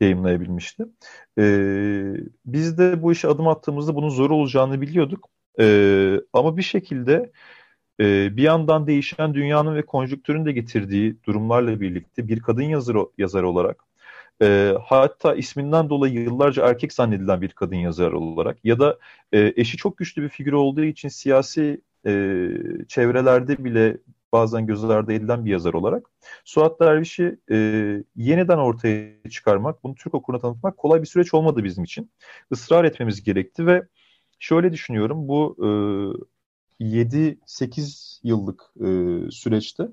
yayınlayabilmişti. 0.00 0.84
Ee, 1.38 2.14
biz 2.46 2.78
de 2.78 3.02
bu 3.02 3.12
işe 3.12 3.28
adım 3.28 3.48
attığımızda 3.48 3.94
bunun 3.94 4.08
zor 4.08 4.30
olacağını 4.30 4.80
biliyorduk. 4.80 5.28
Ee, 5.60 6.20
ama 6.32 6.56
bir 6.56 6.62
şekilde 6.62 7.32
e, 8.00 8.36
bir 8.36 8.42
yandan 8.42 8.86
değişen 8.86 9.34
dünyanın 9.34 9.76
ve 9.76 9.82
konjüktürün 9.86 10.46
de 10.46 10.52
getirdiği 10.52 11.16
durumlarla 11.24 11.80
birlikte 11.80 12.28
bir 12.28 12.40
kadın 12.40 12.62
yazar, 12.62 12.96
yazar 13.18 13.42
olarak 13.42 13.84
e, 14.42 14.74
hatta 14.84 15.34
isminden 15.34 15.90
dolayı 15.90 16.14
yıllarca 16.14 16.68
erkek 16.68 16.92
zannedilen 16.92 17.42
bir 17.42 17.48
kadın 17.48 17.76
yazar 17.76 18.12
olarak 18.12 18.64
ya 18.64 18.78
da 18.80 18.98
e, 19.32 19.52
eşi 19.56 19.76
çok 19.76 19.96
güçlü 19.98 20.22
bir 20.22 20.28
figür 20.28 20.52
olduğu 20.52 20.84
için 20.84 21.08
siyasi 21.08 21.80
e, 22.06 22.10
çevrelerde 22.88 23.64
bile 23.64 23.96
bazen 24.32 24.66
göz 24.66 24.84
ardı 24.84 25.12
edilen 25.12 25.44
bir 25.44 25.50
yazar 25.50 25.74
olarak 25.74 26.06
Suat 26.44 26.80
Derviş'i 26.80 27.38
e, 27.50 27.56
yeniden 28.16 28.58
ortaya 28.58 29.30
çıkarmak, 29.30 29.84
bunu 29.84 29.94
Türk 29.94 30.14
okuruna 30.14 30.40
tanıtmak 30.40 30.76
kolay 30.76 31.02
bir 31.02 31.06
süreç 31.06 31.34
olmadı 31.34 31.64
bizim 31.64 31.84
için. 31.84 32.10
Israr 32.50 32.84
etmemiz 32.84 33.22
gerekti 33.22 33.66
ve 33.66 33.86
şöyle 34.38 34.72
düşünüyorum 34.72 35.28
bu 35.28 35.56
e, 35.60 35.66
7-8 36.80 38.20
yıllık 38.22 38.62
e, 38.80 38.86
süreçte 39.30 39.88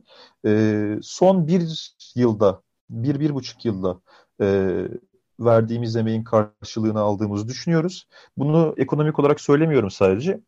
e, 0.46 0.96
son 1.02 1.48
bir 1.48 1.94
yılda, 2.16 2.62
bir, 2.90 3.20
bir 3.20 3.34
buçuk 3.34 3.66
yılda 3.66 4.02
e, 4.42 4.78
verdiğimiz 5.40 5.96
emeğin 5.96 6.24
karşılığını 6.24 7.00
aldığımızı 7.00 7.48
düşünüyoruz. 7.48 8.08
Bunu 8.38 8.76
ekonomik 8.78 9.20
olarak 9.20 9.42
söylemiyorum 9.42 9.92
sadece 9.92 10.40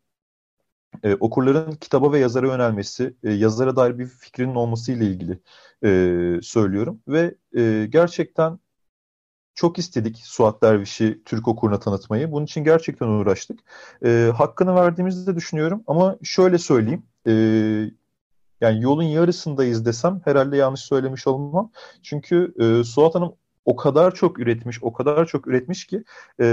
e, 1.02 1.14
okurların 1.14 1.72
kitaba 1.72 2.12
ve 2.12 2.18
yazara 2.18 2.46
yönelmesi, 2.46 3.16
e, 3.22 3.32
yazara 3.32 3.76
dair 3.76 3.98
bir 3.98 4.06
fikrinin 4.06 4.54
olması 4.54 4.92
ile 4.92 5.06
ilgili 5.06 5.40
e, 5.84 6.40
söylüyorum. 6.42 7.00
Ve 7.08 7.34
e, 7.56 7.86
gerçekten 7.90 8.58
çok 9.54 9.78
istedik 9.78 10.16
Suat 10.16 10.62
Derviş'i 10.62 11.22
Türk 11.24 11.48
okuruna 11.48 11.78
tanıtmayı. 11.78 12.32
Bunun 12.32 12.44
için 12.44 12.64
gerçekten 12.64 13.06
uğraştık. 13.06 13.60
E, 14.04 14.32
hakkını 14.36 14.74
verdiğimizi 14.74 15.26
de 15.26 15.36
düşünüyorum 15.36 15.84
ama 15.86 16.16
şöyle 16.22 16.58
söyleyeyim. 16.58 17.02
E, 17.26 17.32
yani 18.60 18.82
yolun 18.82 19.02
yarısındayız 19.02 19.86
desem 19.86 20.20
herhalde 20.24 20.56
yanlış 20.56 20.80
söylemiş 20.80 21.26
olmam. 21.26 21.72
Çünkü 22.02 22.54
e, 22.60 22.84
Suat 22.84 23.14
Hanım 23.14 23.34
o 23.66 23.76
kadar 23.76 24.14
çok 24.14 24.38
üretmiş, 24.38 24.82
o 24.82 24.92
kadar 24.92 25.26
çok 25.26 25.46
üretmiş 25.46 25.86
ki 25.86 26.04
e, 26.40 26.46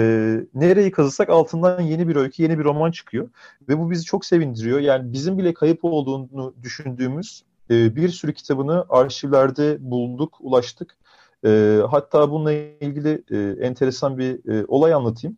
nereyi 0.54 0.92
kazısak 0.92 1.30
altından 1.30 1.82
yeni 1.82 2.08
bir 2.08 2.16
öykü, 2.16 2.44
yeni 2.44 2.60
bir 2.60 2.64
roman 2.64 2.92
çıkıyor. 2.92 3.30
Ve 3.70 3.80
bu 3.80 3.92
bizi 3.92 4.04
çok 4.04 4.26
sevindiriyor. 4.26 4.80
Yani 4.80 5.14
bizim 5.14 5.38
bile 5.38 5.54
kayıp 5.54 5.86
olduğunu 5.86 6.54
düşündüğümüz 6.64 7.44
e, 7.70 7.96
bir 7.96 8.10
sürü 8.10 8.34
kitabını 8.34 8.86
arşivlerde 8.90 9.78
bulduk, 9.80 10.38
ulaştık. 10.40 10.98
E, 11.46 11.80
hatta 11.90 12.32
bununla 12.32 12.52
ilgili 12.52 13.24
e, 13.32 13.66
enteresan 13.66 14.18
bir 14.18 14.54
e, 14.54 14.66
olay 14.68 14.94
anlatayım. 14.94 15.38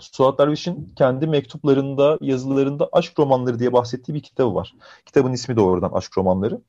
Suat 0.00 0.38
Derviş'in 0.38 0.92
kendi 0.96 1.26
mektuplarında, 1.26 2.18
yazılarında 2.20 2.88
aşk 2.92 3.18
romanları 3.18 3.58
diye 3.58 3.72
bahsettiği 3.72 4.14
bir 4.14 4.22
kitabı 4.22 4.54
var. 4.54 4.74
Kitabın 5.06 5.32
ismi 5.32 5.56
de 5.56 5.60
oradan 5.60 5.92
aşk 5.92 6.18
romanları. 6.18 6.60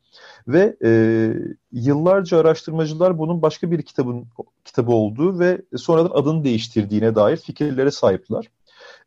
Ve 0.48 0.78
e, 0.84 0.90
yıllarca 1.72 2.40
araştırmacılar 2.40 3.18
bunun 3.18 3.42
başka 3.42 3.72
bir 3.72 3.82
kitabın 3.82 4.28
kitabı 4.66 4.92
olduğu 4.92 5.40
ve 5.40 5.62
sonradan 5.76 6.12
adını 6.14 6.44
değiştirdiğine 6.44 7.16
dair 7.16 7.38
fikirlere 7.38 7.92
sahipler. 7.92 8.50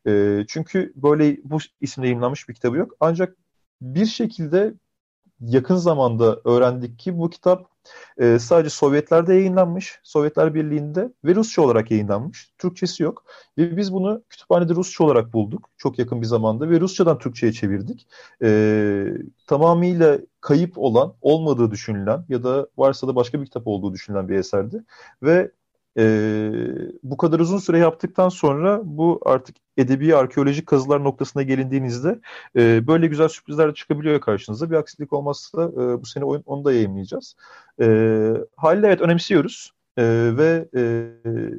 E, 0.07 0.45
çünkü 0.49 0.93
böyle 0.97 1.37
bu 1.45 1.59
isimle 1.81 2.07
yayınlanmış 2.07 2.49
bir 2.49 2.55
kitabı 2.55 2.77
yok. 2.77 2.93
Ancak 3.01 3.37
bir 3.81 4.07
şekilde 4.07 4.75
yakın 5.41 5.77
zamanda 5.77 6.41
öğrendik 6.45 6.99
ki 6.99 7.19
bu 7.19 7.31
kitap 7.31 7.67
e, 8.19 8.39
sadece 8.39 8.71
Sovyetlerde 8.71 9.35
yayınlanmış, 9.35 10.01
Sovyetler 10.03 10.55
Birliği'nde 10.55 11.13
ve 11.25 11.35
Rusça 11.35 11.63
olarak 11.63 11.91
yayınlanmış. 11.91 12.53
Türkçesi 12.59 13.03
yok. 13.03 13.25
Ve 13.59 13.77
biz 13.77 13.93
bunu 13.93 14.23
kütüphanede 14.31 14.75
Rusça 14.75 15.05
olarak 15.05 15.33
bulduk 15.33 15.71
çok 15.77 15.99
yakın 15.99 16.21
bir 16.21 16.27
zamanda 16.27 16.71
ve 16.71 16.81
Rusçadan 16.81 17.19
Türkçe'ye 17.19 17.53
çevirdik. 17.53 18.07
E, 18.43 19.05
tamamıyla 19.47 20.19
kayıp 20.41 20.79
olan, 20.79 21.15
olmadığı 21.21 21.71
düşünülen 21.71 22.25
ya 22.29 22.45
da 22.45 22.67
varsa 22.77 23.09
da 23.09 23.17
başka 23.17 23.41
bir 23.41 23.47
kitap 23.47 23.67
olduğu 23.67 23.93
düşünülen 23.93 24.29
bir 24.29 24.35
eserdi. 24.35 24.85
Ve 25.23 25.51
e, 25.99 26.51
bu 27.03 27.17
kadar 27.17 27.41
uzun 27.41 27.59
süre 27.59 27.79
yaptıktan 27.79 28.29
sonra 28.29 28.81
bu 28.85 29.21
artık 29.25 29.57
edebi 29.77 30.17
arkeolojik 30.17 30.67
kazılar 30.67 31.05
noktasına 31.05 31.43
gelindiğinizde 31.43 32.19
e, 32.57 32.87
böyle 32.87 33.07
güzel 33.07 33.29
sürprizler 33.29 33.71
de 33.71 33.75
çıkabiliyor 33.75 34.21
karşınıza. 34.21 34.71
Bir 34.71 34.77
aksilik 34.77 35.13
olmazsa 35.13 35.63
e, 35.65 36.03
bu 36.03 36.07
sene 36.07 36.25
oyun, 36.25 36.43
onu 36.47 36.65
da 36.65 36.73
yayınlayacağız. 36.73 37.37
E, 37.81 37.87
haliyle 38.57 38.87
evet 38.87 39.01
önemsiyoruz 39.01 39.73
e, 39.97 40.03
ve 40.37 40.69
e, 40.75 40.81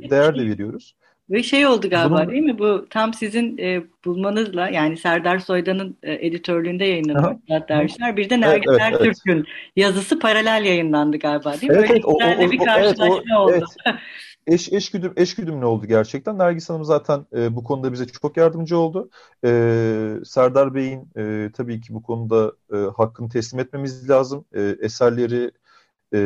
değer 0.10 0.36
de 0.36 0.46
veriyoruz. 0.48 0.96
Ve 1.30 1.44
şey 1.44 1.68
oldu 1.68 1.90
galiba 1.90 2.18
Bunun... 2.18 2.30
değil 2.32 2.44
mi? 2.44 2.60
Bu 2.60 2.88
tam 2.90 3.14
sizin 3.14 3.58
e, 3.58 3.84
bulmanızla 4.06 4.70
yani 4.70 4.98
Serdar 4.98 5.40
Soydan'ın 5.40 5.98
e, 6.04 6.28
editörlüğünde 6.28 6.86
yayınlanıyor 6.86 7.40
dervisler. 7.70 8.18
Bir 8.18 8.30
de 8.30 8.42
Nergis 8.42 8.70
evet, 8.70 8.82
evet, 8.82 8.94
Ertürk'ün 8.94 9.36
evet. 9.36 9.46
yazısı 9.76 10.20
paralel 10.20 10.66
yayınlandı 10.66 11.18
galiba 11.18 11.54
değil 11.62 11.72
mi? 11.72 11.78
Evet, 11.80 11.90
evet, 11.92 12.06
o, 12.06 12.12
o, 12.12 12.52
bir 12.52 12.58
karşılaşma 12.58 13.06
evet, 13.08 13.26
o, 13.38 13.40
oldu. 13.40 13.52
Evet. 13.52 13.64
eş, 14.48 14.74
eş, 14.74 14.92
güdüm, 14.92 15.14
eş 15.18 15.36
güdümlü 15.36 15.66
oldu 15.66 15.86
gerçekten. 15.88 16.38
Nergis 16.38 16.70
Hanım 16.70 16.84
zaten 16.86 17.26
e, 17.36 17.56
bu 17.56 17.64
konuda 17.64 17.94
bize 17.94 18.08
çok 18.08 18.38
yardımcı 18.38 18.78
oldu. 18.78 19.10
E, 19.46 19.50
Serdar 20.26 20.76
Bey'in 20.76 21.10
e, 21.18 21.52
tabii 21.54 21.82
ki 21.82 21.94
bu 21.94 22.04
konuda 22.04 22.54
e, 22.74 22.78
hakkını 22.78 23.30
teslim 23.30 23.60
etmemiz 23.60 24.10
lazım. 24.10 24.46
E, 24.54 24.62
eserleri 24.82 25.52
e, 26.14 26.20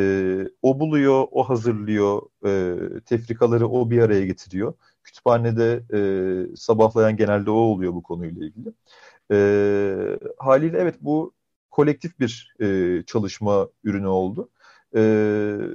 o 0.61 0.79
buluyor, 0.79 1.27
o 1.31 1.43
hazırlıyor, 1.49 2.21
e, 2.45 3.01
tefrikaları 3.05 3.67
o 3.67 3.89
bir 3.89 3.99
araya 4.01 4.25
getiriyor. 4.25 4.73
Kütüphanede 5.03 5.83
e, 6.53 6.55
sabahlayan 6.55 7.17
genelde 7.17 7.51
o 7.51 7.53
oluyor 7.55 7.93
bu 7.93 8.03
konuyla 8.03 8.45
ilgili. 8.45 8.73
E, 9.31 10.17
haliyle 10.37 10.77
evet 10.77 10.95
bu 11.01 11.33
kolektif 11.71 12.19
bir 12.19 12.55
e, 12.61 13.03
çalışma 13.05 13.69
ürünü 13.83 14.07
oldu. 14.07 14.49
E, 14.95 15.01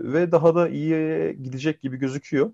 ve 0.02 0.33
daha 0.33 0.54
da 0.54 0.68
iyiye 0.68 1.33
gidecek 1.33 1.81
gibi 1.81 1.96
gözüküyor. 1.96 2.50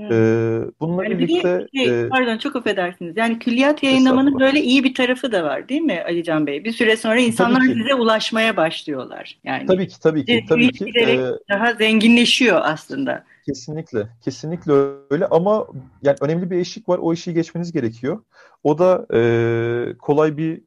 Evet. 0.00 0.12
Ee, 0.12 0.60
bununla 0.80 1.04
yani 1.04 1.18
birlikte... 1.18 1.66
Bir 1.72 1.78
şey, 1.78 2.02
e, 2.02 2.08
pardon 2.08 2.38
çok 2.38 2.56
affedersiniz. 2.56 3.16
Yani 3.16 3.38
külliyat 3.38 3.82
yayınlamanın 3.82 4.40
böyle 4.40 4.60
iyi 4.62 4.84
bir 4.84 4.94
tarafı 4.94 5.32
da 5.32 5.44
var 5.44 5.68
değil 5.68 5.80
mi 5.80 6.02
Ali 6.06 6.24
Can 6.24 6.46
Bey? 6.46 6.64
Bir 6.64 6.72
süre 6.72 6.96
sonra 6.96 7.20
insanlar 7.20 7.60
size 7.60 7.94
ulaşmaya 7.94 8.56
başlıyorlar. 8.56 9.38
Yani 9.44 9.66
tabii 9.66 9.88
ki 9.88 10.00
tabii 10.00 10.24
ki. 10.24 10.44
Tabii 10.48 10.70
ki. 10.70 10.92
Ee, 11.00 11.18
daha 11.50 11.74
zenginleşiyor 11.74 12.60
aslında. 12.62 13.24
Kesinlikle. 13.46 14.08
Kesinlikle 14.24 14.72
öyle 15.10 15.26
ama 15.26 15.66
yani 16.02 16.16
önemli 16.20 16.50
bir 16.50 16.56
eşik 16.56 16.88
var. 16.88 16.98
O 17.02 17.12
eşiği 17.12 17.34
geçmeniz 17.34 17.72
gerekiyor. 17.72 18.22
O 18.62 18.78
da 18.78 19.06
e, 19.14 19.98
kolay 19.98 20.36
bir 20.36 20.60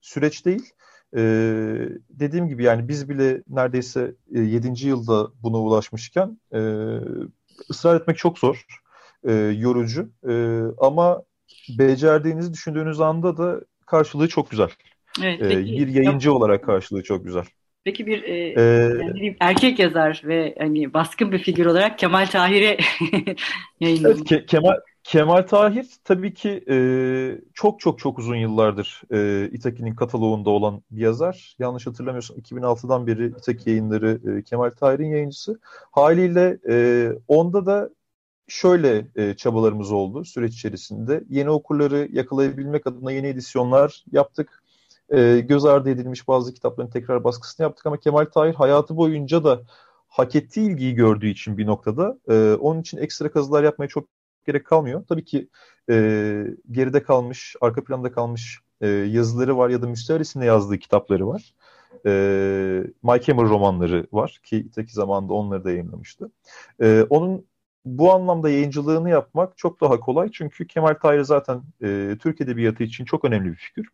süreç 0.00 0.46
değil. 0.46 0.72
Ee, 1.16 1.88
dediğim 2.10 2.48
gibi 2.48 2.64
yani 2.64 2.88
biz 2.88 3.08
bile 3.08 3.42
neredeyse 3.48 4.14
e, 4.34 4.40
7. 4.40 4.88
yılda 4.88 5.28
buna 5.42 5.56
ulaşmışken 5.56 6.38
e, 6.54 6.60
ısrar 7.70 8.00
etmek 8.00 8.18
çok 8.18 8.38
zor, 8.38 8.66
e, 9.24 9.32
yorucu 9.32 10.10
e, 10.28 10.62
ama 10.78 11.22
becerdiğinizi 11.78 12.52
düşündüğünüz 12.52 13.00
anda 13.00 13.36
da 13.36 13.60
karşılığı 13.86 14.28
çok 14.28 14.50
güzel. 14.50 14.68
Evet, 15.22 15.42
e, 15.42 15.48
peki, 15.48 15.76
bir 15.76 15.88
yayıncı 15.88 16.28
yok. 16.28 16.36
olarak 16.36 16.64
karşılığı 16.64 17.02
çok 17.02 17.24
güzel. 17.24 17.44
Peki 17.84 18.06
bir 18.06 18.22
e, 18.22 18.54
ee, 18.56 18.62
yani 19.00 19.36
erkek 19.40 19.78
yazar 19.78 20.22
ve 20.24 20.54
hani 20.58 20.94
baskın 20.94 21.32
bir 21.32 21.38
figür 21.38 21.66
olarak 21.66 21.98
Kemal 21.98 22.26
Tahir'e 22.26 22.78
yayınladım. 23.80 24.24
Evet, 24.30 24.42
Ke- 24.42 24.46
Kemal 24.46 24.74
Kemal 25.04 25.42
Tahir 25.42 25.86
tabii 26.04 26.34
ki 26.34 26.64
e, 26.70 26.76
çok 27.54 27.80
çok 27.80 27.98
çok 27.98 28.18
uzun 28.18 28.36
yıllardır 28.36 29.02
e, 29.12 29.48
İtaki'nin 29.52 29.94
kataloğunda 29.94 30.50
olan 30.50 30.82
bir 30.90 31.00
yazar. 31.00 31.56
Yanlış 31.58 31.86
hatırlamıyorsam 31.86 32.36
2006'dan 32.38 33.06
beri 33.06 33.26
İtaki 33.26 33.70
yayınları 33.70 34.38
e, 34.38 34.42
Kemal 34.42 34.70
Tahir'in 34.70 35.08
yayıncısı. 35.10 35.60
Haliyle 35.92 36.58
e, 36.68 37.08
onda 37.28 37.66
da 37.66 37.90
şöyle 38.48 39.06
e, 39.16 39.34
çabalarımız 39.36 39.92
oldu 39.92 40.24
süreç 40.24 40.54
içerisinde. 40.54 41.24
Yeni 41.28 41.50
okurları 41.50 42.08
yakalayabilmek 42.12 42.86
adına 42.86 43.12
yeni 43.12 43.26
edisyonlar 43.26 44.04
yaptık. 44.12 44.62
E, 45.10 45.40
göz 45.40 45.64
ardı 45.64 45.90
edilmiş 45.90 46.28
bazı 46.28 46.54
kitapların 46.54 46.90
tekrar 46.90 47.24
baskısını 47.24 47.64
yaptık 47.64 47.86
ama 47.86 48.00
Kemal 48.00 48.24
Tahir 48.24 48.54
hayatı 48.54 48.96
boyunca 48.96 49.44
da 49.44 49.62
hak 50.08 50.34
ettiği 50.36 50.70
ilgiyi 50.70 50.94
gördüğü 50.94 51.28
için 51.28 51.58
bir 51.58 51.66
noktada 51.66 52.18
e, 52.28 52.54
onun 52.60 52.80
için 52.80 52.98
ekstra 52.98 53.32
kazılar 53.32 53.64
yapmaya 53.64 53.88
çok 53.88 54.08
gerek 54.46 54.66
kalmıyor. 54.66 55.04
Tabii 55.08 55.24
ki 55.24 55.48
e, 55.90 56.46
geride 56.70 57.02
kalmış, 57.02 57.56
arka 57.60 57.84
planda 57.84 58.12
kalmış 58.12 58.58
e, 58.80 58.88
yazıları 58.88 59.58
var 59.58 59.70
ya 59.70 59.82
da 59.82 59.86
Müstehar 59.86 60.20
isimle 60.20 60.44
yazdığı 60.44 60.78
kitapları 60.78 61.28
var. 61.28 61.54
E, 62.06 62.10
Mike 63.02 63.32
Hammer 63.32 63.50
romanları 63.50 64.06
var 64.12 64.40
ki 64.42 64.56
İtaki 64.56 64.92
zamanında 64.92 65.32
onları 65.32 65.64
da 65.64 65.70
yayınlamıştı. 65.70 66.30
E, 66.82 67.06
onun 67.10 67.46
bu 67.84 68.12
anlamda 68.12 68.50
yayıncılığını 68.50 69.10
yapmak 69.10 69.58
çok 69.58 69.80
daha 69.80 70.00
kolay 70.00 70.30
çünkü 70.32 70.66
Kemal 70.66 70.94
Tahir 70.94 71.20
zaten 71.20 71.62
e, 71.82 72.16
Türk 72.20 72.40
Edebiyatı 72.40 72.84
için 72.84 73.04
çok 73.04 73.24
önemli 73.24 73.50
bir 73.50 73.56
figür. 73.56 73.88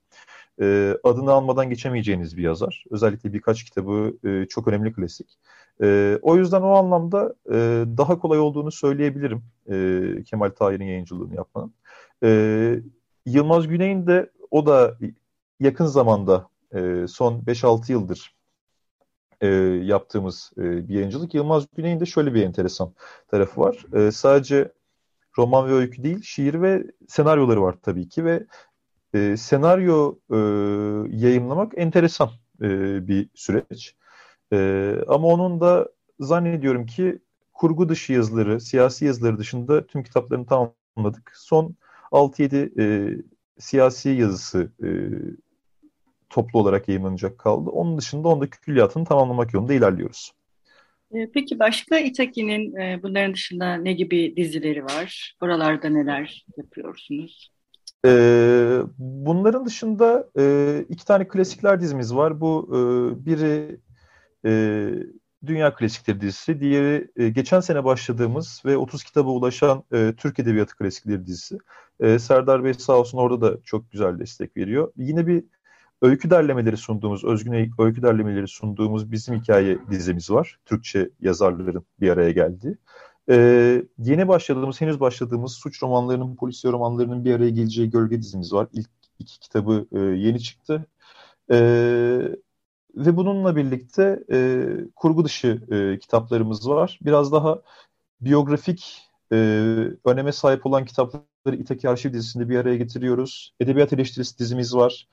E, 0.60 0.96
adını 1.04 1.32
almadan 1.32 1.70
geçemeyeceğiniz 1.70 2.36
bir 2.36 2.42
yazar. 2.42 2.84
Özellikle 2.90 3.32
birkaç 3.32 3.64
kitabı 3.64 4.12
e, 4.24 4.46
çok 4.46 4.68
önemli 4.68 4.92
klasik. 4.92 5.38
E, 5.82 6.18
o 6.22 6.36
yüzden 6.36 6.62
o 6.62 6.70
anlamda 6.70 7.34
e, 7.50 7.84
daha 7.96 8.18
kolay 8.18 8.38
olduğunu 8.38 8.72
söyleyebilirim 8.72 9.42
e, 9.70 10.22
Kemal 10.24 10.50
Tahir'in 10.50 10.84
yayıncılığını 10.84 11.34
yapmanın. 11.34 11.74
E, 12.22 12.80
Yılmaz 13.26 13.68
Güney'in 13.68 14.06
de 14.06 14.30
o 14.50 14.66
da 14.66 14.98
yakın 15.60 15.86
zamanda 15.86 16.48
e, 16.74 17.06
son 17.08 17.40
5-6 17.40 17.92
yıldır 17.92 18.34
e, 19.40 19.46
yaptığımız 19.84 20.52
e, 20.58 20.88
bir 20.88 20.94
yayıncılık. 20.94 21.34
Yılmaz 21.34 21.66
Güney'in 21.76 22.00
de 22.00 22.06
şöyle 22.06 22.34
bir 22.34 22.42
enteresan 22.42 22.92
tarafı 23.28 23.60
var. 23.60 23.86
E, 23.92 24.10
sadece 24.10 24.72
roman 25.38 25.68
ve 25.68 25.72
öykü 25.72 26.02
değil, 26.02 26.22
şiir 26.22 26.62
ve 26.62 26.84
senaryoları 27.08 27.62
var 27.62 27.74
tabii 27.82 28.08
ki 28.08 28.24
ve 28.24 28.46
e, 29.14 29.36
senaryo 29.36 30.18
e, 30.30 30.36
yayınlamak 31.16 31.72
enteresan 31.76 32.30
e, 32.62 32.68
bir 33.08 33.28
süreç. 33.34 33.94
E, 34.52 34.94
ama 35.08 35.28
onun 35.28 35.60
da 35.60 35.88
zannediyorum 36.20 36.86
ki 36.86 37.18
kurgu 37.52 37.88
dışı 37.88 38.12
yazıları, 38.12 38.60
siyasi 38.60 39.04
yazıları 39.04 39.38
dışında 39.38 39.86
tüm 39.86 40.02
kitaplarını 40.02 40.46
tamamladık. 40.46 41.32
Son 41.34 41.76
6-7 42.12 42.82
e, 42.82 43.16
siyasi 43.58 44.08
yazısı 44.08 44.72
e, 44.82 44.88
toplu 46.30 46.58
olarak 46.58 46.88
yayınlanacak 46.88 47.38
kaldı. 47.38 47.70
Onun 47.70 47.98
dışında 47.98 48.28
onda 48.28 48.50
külliyatını 48.50 49.04
tamamlamak 49.04 49.54
yolunda 49.54 49.74
ilerliyoruz. 49.74 50.32
E, 51.14 51.30
peki 51.34 51.58
başka 51.58 51.98
İtaki'nin 51.98 52.76
e, 52.76 53.02
bunların 53.02 53.34
dışında 53.34 53.74
ne 53.74 53.92
gibi 53.92 54.36
dizileri 54.36 54.84
var? 54.84 55.36
Oralarda 55.40 55.88
neler 55.88 56.46
yapıyorsunuz? 56.56 57.50
E, 58.06 58.10
bunların 58.98 59.66
dışında 59.66 60.28
e, 60.38 60.84
iki 60.88 61.04
tane 61.04 61.28
klasikler 61.28 61.80
dizimiz 61.80 62.14
var. 62.14 62.40
Bu 62.40 62.68
e, 62.70 62.78
biri 63.26 63.80
e, 64.44 64.92
Dünya 65.46 65.74
Klasikleri 65.74 66.20
dizisi, 66.20 66.60
diğeri 66.60 67.10
e, 67.16 67.28
geçen 67.28 67.60
sene 67.60 67.84
başladığımız 67.84 68.62
ve 68.64 68.76
30 68.76 69.04
kitaba 69.04 69.30
ulaşan 69.30 69.84
e, 69.92 70.14
Türk 70.16 70.38
Edebiyatı 70.38 70.76
Klasikleri 70.76 71.26
dizisi. 71.26 71.58
E, 72.00 72.18
Serdar 72.18 72.64
Bey 72.64 72.74
sağ 72.74 72.98
olsun 72.98 73.18
orada 73.18 73.40
da 73.40 73.58
çok 73.64 73.90
güzel 73.90 74.18
destek 74.18 74.56
veriyor. 74.56 74.92
Yine 74.96 75.26
bir 75.26 75.44
öykü 76.02 76.30
derlemeleri 76.30 76.76
sunduğumuz, 76.76 77.24
özgün 77.24 77.72
öykü 77.78 78.02
derlemeleri 78.02 78.48
sunduğumuz 78.48 79.12
bizim 79.12 79.34
hikaye 79.34 79.78
dizimiz 79.90 80.30
var. 80.30 80.58
Türkçe 80.66 81.10
yazarların 81.20 81.84
bir 82.00 82.10
araya 82.10 82.30
geldiği. 82.30 82.76
Ee, 83.30 83.84
yeni 83.98 84.28
başladığımız, 84.28 84.80
henüz 84.80 85.00
başladığımız 85.00 85.52
suç 85.52 85.82
romanlarının, 85.82 86.36
polisiye 86.36 86.72
romanlarının 86.72 87.24
bir 87.24 87.34
araya 87.34 87.50
geleceği 87.50 87.90
gölge 87.90 88.22
dizimiz 88.22 88.52
var. 88.52 88.68
İlk 88.72 88.90
iki 89.18 89.40
kitabı 89.40 89.86
e, 89.92 89.98
yeni 89.98 90.40
çıktı. 90.40 90.86
E, 91.50 91.56
ve 92.96 93.16
bununla 93.16 93.56
birlikte 93.56 94.24
e, 94.32 94.66
kurgu 94.96 95.24
dışı 95.24 95.62
e, 95.70 95.98
kitaplarımız 95.98 96.68
var. 96.68 96.98
Biraz 97.02 97.32
daha 97.32 97.62
biyografik 98.20 99.02
e, 99.32 99.36
öneme 100.04 100.32
sahip 100.32 100.66
olan 100.66 100.84
kitapları 100.84 101.56
İtaki 101.56 101.88
Arşiv 101.88 102.12
dizisinde 102.12 102.48
bir 102.48 102.58
araya 102.58 102.76
getiriyoruz. 102.76 103.54
Edebiyat 103.60 103.92
eleştirisi 103.92 104.38
dizimiz 104.38 104.74
var. 104.74 105.08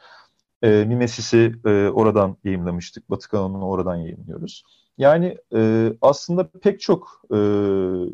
E, 0.63 0.86
Mimesis'i 0.86 1.56
e, 1.65 1.89
oradan 1.89 2.38
yayınlamıştık. 2.44 3.10
Batı 3.10 3.30
kanalını 3.30 3.68
oradan 3.68 3.96
yayınlıyoruz. 3.96 4.63
Yani 4.98 5.38
e, 5.56 5.91
aslında 6.02 6.50
pek 6.50 6.82
çok 6.82 7.22
e, 7.32 7.38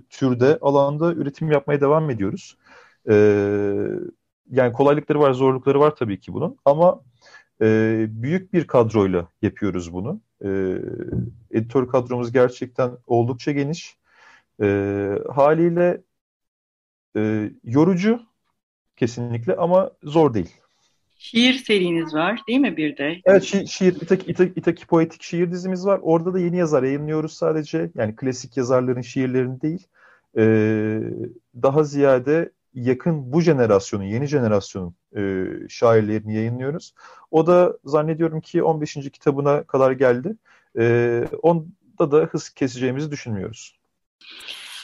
türde 0.09 0.57
alanda 0.61 1.13
üretim 1.13 1.51
yapmaya 1.51 1.81
devam 1.81 2.09
ediyoruz. 2.09 2.57
E, 3.09 3.13
yani 4.51 4.73
kolaylıkları 4.73 5.19
var, 5.19 5.33
zorlukları 5.33 5.79
var 5.79 5.95
tabii 5.95 6.19
ki 6.19 6.33
bunun. 6.33 6.57
Ama 6.65 7.01
e, 7.61 8.05
büyük 8.09 8.53
bir 8.53 8.67
kadroyla 8.67 9.27
yapıyoruz 9.41 9.93
bunu. 9.93 10.21
E, 10.45 10.49
editör 11.51 11.87
kadromuz 11.87 12.31
gerçekten 12.31 12.91
oldukça 13.07 13.51
geniş. 13.51 13.97
E, 14.61 14.65
haliyle 15.35 16.01
e, 17.17 17.51
yorucu 17.63 18.21
kesinlikle 18.95 19.55
ama 19.55 19.91
zor 20.03 20.33
değil. 20.33 20.60
Şiir 21.21 21.53
seriniz 21.53 22.13
var 22.13 22.41
değil 22.47 22.59
mi 22.59 22.77
bir 22.77 22.97
de? 22.97 23.21
Evet 23.25 23.43
şi 23.43 23.67
şiir, 23.67 23.95
İtaki, 24.01 24.31
İtaki, 24.31 24.53
İtaki 24.55 24.87
Poetik 24.87 25.23
şiir 25.23 25.51
dizimiz 25.51 25.85
var. 25.85 25.99
Orada 26.01 26.33
da 26.33 26.39
yeni 26.39 26.57
yazar 26.57 26.83
yayınlıyoruz 26.83 27.33
sadece. 27.33 27.91
Yani 27.95 28.15
klasik 28.15 28.57
yazarların 28.57 29.01
şiirlerini 29.01 29.61
değil. 29.61 29.87
Ee, 30.37 30.99
daha 31.63 31.83
ziyade 31.83 32.51
yakın 32.73 33.33
bu 33.33 33.41
jenerasyonun, 33.41 34.03
yeni 34.03 34.25
jenerasyonun 34.25 34.95
e, 35.15 35.45
şairlerini 35.69 36.35
yayınlıyoruz. 36.35 36.93
O 37.31 37.47
da 37.47 37.77
zannediyorum 37.85 38.41
ki 38.41 38.63
15. 38.63 38.93
kitabına 38.93 39.63
kadar 39.63 39.91
geldi. 39.91 40.35
E, 40.77 41.25
onda 41.41 42.11
da 42.11 42.17
hız 42.17 42.49
keseceğimizi 42.49 43.11
düşünmüyoruz. 43.11 43.75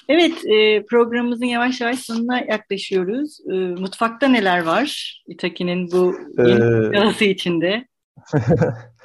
Evet, 0.10 0.46
e, 0.46 0.86
programımızın 0.86 1.46
yavaş 1.46 1.82
yavaş 1.82 2.00
sonuna 2.00 2.39
yaklaşıyoruz. 2.39 3.39
E, 3.50 3.54
mutfakta 3.54 4.28
neler 4.28 4.63
var 4.63 5.17
İtaki'nin 5.28 5.91
bu 5.91 6.15
yeni 6.38 7.24
ee, 7.24 7.30
içinde? 7.30 7.88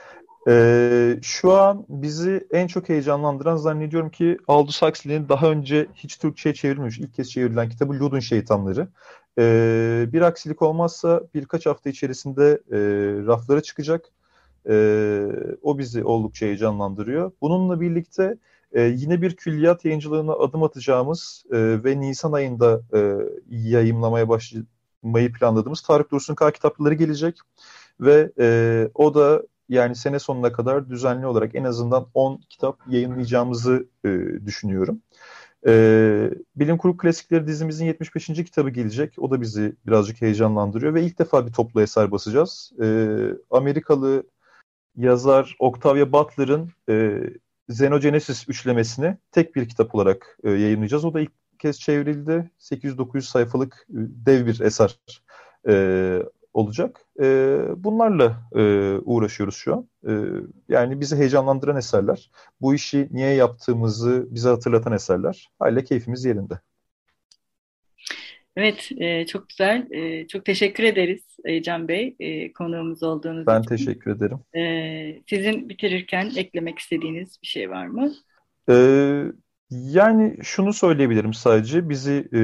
Ee, 0.49 1.19
şu 1.23 1.53
an 1.53 1.87
bizi 1.89 2.47
en 2.51 2.67
çok 2.67 2.89
heyecanlandıran 2.89 3.57
zannediyorum 3.57 4.11
ki 4.11 4.39
Aldous 4.49 4.83
Huxley'nin 4.83 5.29
daha 5.29 5.51
önce 5.51 5.87
hiç 5.95 6.17
Türkçe'ye 6.17 6.55
çevrilmemiş, 6.55 6.99
ilk 6.99 7.15
kez 7.15 7.31
çevrilen 7.31 7.69
kitabı 7.69 7.93
Ludun 7.93 8.21
Şeytanları. 8.21 8.89
Ee, 9.39 10.07
bir 10.13 10.23
aksilik 10.23 10.63
olmazsa 10.63 11.23
birkaç 11.35 11.67
hafta 11.67 11.91
içerisinde 11.91 12.61
e, 12.71 12.79
raflara 13.27 13.61
çıkacak. 13.61 14.05
E, 14.69 14.75
o 15.63 15.79
bizi 15.79 16.05
oldukça 16.05 16.47
heyecanlandırıyor. 16.47 17.33
Bununla 17.41 17.81
birlikte 17.81 18.37
e, 18.73 18.83
yine 18.83 19.23
bir 19.23 19.37
külliyat 19.37 19.85
yayıncılığına 19.85 20.33
adım 20.33 20.63
atacağımız 20.63 21.45
e, 21.53 21.85
ve 21.85 22.01
Nisan 22.01 22.33
ayında 22.33 22.81
e, 22.95 23.17
yayımlamaya 23.51 24.29
başlamayı 24.29 25.33
planladığımız 25.33 25.83
Tarık 25.83 26.11
Dursun 26.11 26.35
K 26.35 26.51
kitapları 26.51 26.95
gelecek. 26.95 27.39
Ve 28.01 28.33
e, 28.39 28.89
o 28.95 29.15
da 29.15 29.43
yani 29.69 29.97
sene 29.97 30.19
sonuna 30.19 30.53
kadar 30.53 30.91
düzenli 30.91 31.27
olarak 31.27 31.55
en 31.55 31.65
azından 31.65 32.07
10 32.15 32.41
kitap 32.51 32.79
yayınlayacağımızı 32.89 33.87
e, 34.05 34.09
düşünüyorum. 34.47 35.03
E, 35.67 36.31
Bilim 36.57 36.79
Kurgu 36.79 36.97
Klasikleri 36.97 37.47
dizimizin 37.47 37.87
75. 37.87 38.27
kitabı 38.27 38.71
gelecek. 38.71 39.15
O 39.19 39.31
da 39.31 39.41
bizi 39.41 39.77
birazcık 39.87 40.23
heyecanlandırıyor 40.23 40.95
ve 40.95 41.03
ilk 41.03 41.19
defa 41.19 41.47
bir 41.47 41.53
toplu 41.53 41.83
eser 41.83 42.11
basacağız. 42.11 42.73
E, 42.83 42.87
Amerikalı 43.51 44.25
yazar 44.97 45.57
Octavia 45.59 46.13
Butler'ın 46.13 46.71
e, 46.89 47.21
Xenogenesis 47.73 48.49
üçlemesini 48.49 49.17
tek 49.33 49.57
bir 49.57 49.69
kitap 49.69 49.95
olarak 49.95 50.39
e, 50.45 50.51
yayınlayacağız. 50.51 51.05
O 51.05 51.15
da 51.15 51.21
ilk 51.21 51.33
kez 51.59 51.81
çevrildi. 51.81 52.51
800-900 52.59 53.21
sayfalık 53.21 53.87
e, 53.91 53.97
dev 54.27 54.47
bir 54.47 54.61
eser 54.61 55.01
e, 55.69 56.23
olacak. 56.55 57.01
E, 57.21 57.25
bunlarla 57.77 58.51
e, 58.55 58.63
uğraşıyoruz 59.05 59.55
şu 59.55 59.75
an. 59.75 59.89
E, 60.09 60.13
yani 60.69 61.01
bizi 61.01 61.17
heyecanlandıran 61.17 61.77
eserler. 61.77 62.31
Bu 62.61 62.75
işi 62.75 63.09
niye 63.11 63.35
yaptığımızı 63.35 64.27
bize 64.31 64.49
hatırlatan 64.49 64.93
eserler. 64.93 65.51
Hala 65.59 65.85
keyfimiz 65.85 66.25
yerinde. 66.25 66.61
Evet, 68.57 68.89
e, 68.97 69.27
çok 69.27 69.49
güzel. 69.49 69.87
E, 69.91 70.27
çok 70.29 70.45
teşekkür 70.45 70.85
ederiz 70.85 71.23
e, 71.45 71.63
Can 71.63 71.89
Bey 71.89 72.17
e, 72.21 72.53
konuğumuz 72.53 73.03
olduğunuz 73.03 73.47
ben 73.47 73.61
için. 73.61 73.71
Ben 73.71 73.77
teşekkür 73.77 74.11
ederim. 74.11 74.39
E, 74.57 75.23
sizin 75.29 75.69
bitirirken 75.69 76.33
eklemek 76.37 76.79
istediğiniz 76.79 77.39
bir 77.43 77.47
şey 77.47 77.71
var 77.71 77.87
mı? 77.87 78.13
E, 78.69 78.75
yani 79.71 80.37
şunu 80.43 80.73
söyleyebilirim 80.73 81.35
sadece. 81.35 81.89
Bizi 81.89 82.29
e, 82.33 82.39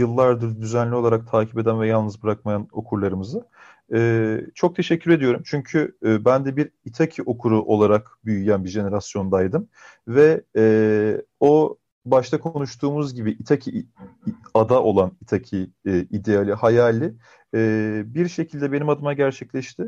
yıllardır 0.00 0.60
düzenli 0.60 0.94
olarak 0.94 1.30
takip 1.30 1.58
eden 1.58 1.80
ve 1.80 1.88
yalnız 1.88 2.22
bırakmayan 2.22 2.68
okurlarımızı. 2.72 3.46
E, 3.94 4.40
çok 4.54 4.76
teşekkür 4.76 5.10
ediyorum. 5.10 5.42
Çünkü 5.44 5.96
e, 6.06 6.24
ben 6.24 6.44
de 6.44 6.56
bir 6.56 6.70
Itaki 6.84 7.22
okuru 7.22 7.62
olarak 7.62 8.18
büyüyen 8.24 8.64
bir 8.64 8.68
jenerasyondaydım. 8.68 9.68
Ve 10.08 10.40
e, 10.56 11.22
o 11.40 11.76
başta 12.04 12.40
konuştuğumuz 12.40 13.14
gibi 13.14 13.30
Itaki 13.30 13.86
ada 14.54 14.82
olan 14.82 15.12
Itaki 15.22 15.70
e, 15.86 15.98
ideali, 15.98 16.52
hayali 16.52 17.14
e, 17.54 18.02
bir 18.06 18.28
şekilde 18.28 18.72
benim 18.72 18.88
adıma 18.88 19.12
gerçekleşti. 19.12 19.82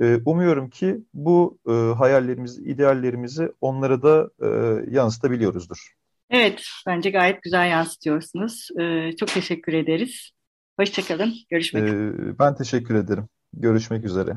E, 0.00 0.16
umuyorum 0.24 0.70
ki 0.70 1.00
bu 1.14 1.58
e, 1.68 1.72
hayallerimizi, 1.72 2.62
ideallerimizi 2.62 3.52
onlara 3.60 4.02
da 4.02 4.30
e, 4.42 4.48
yansıtabiliyoruzdur. 4.90 5.94
Evet, 6.30 6.62
bence 6.86 7.10
gayet 7.10 7.42
güzel 7.42 7.70
yansıtıyorsunuz. 7.70 8.68
E, 8.80 9.16
çok 9.16 9.28
teşekkür 9.28 9.72
ederiz. 9.72 10.30
Hoşçakalın, 10.80 11.34
görüşmek 11.50 11.84
üzere. 11.84 11.98
E, 11.98 12.38
ben 12.38 12.54
teşekkür 12.54 12.94
ederim. 12.94 13.28
Görüşmek 13.52 14.04
üzere. 14.04 14.36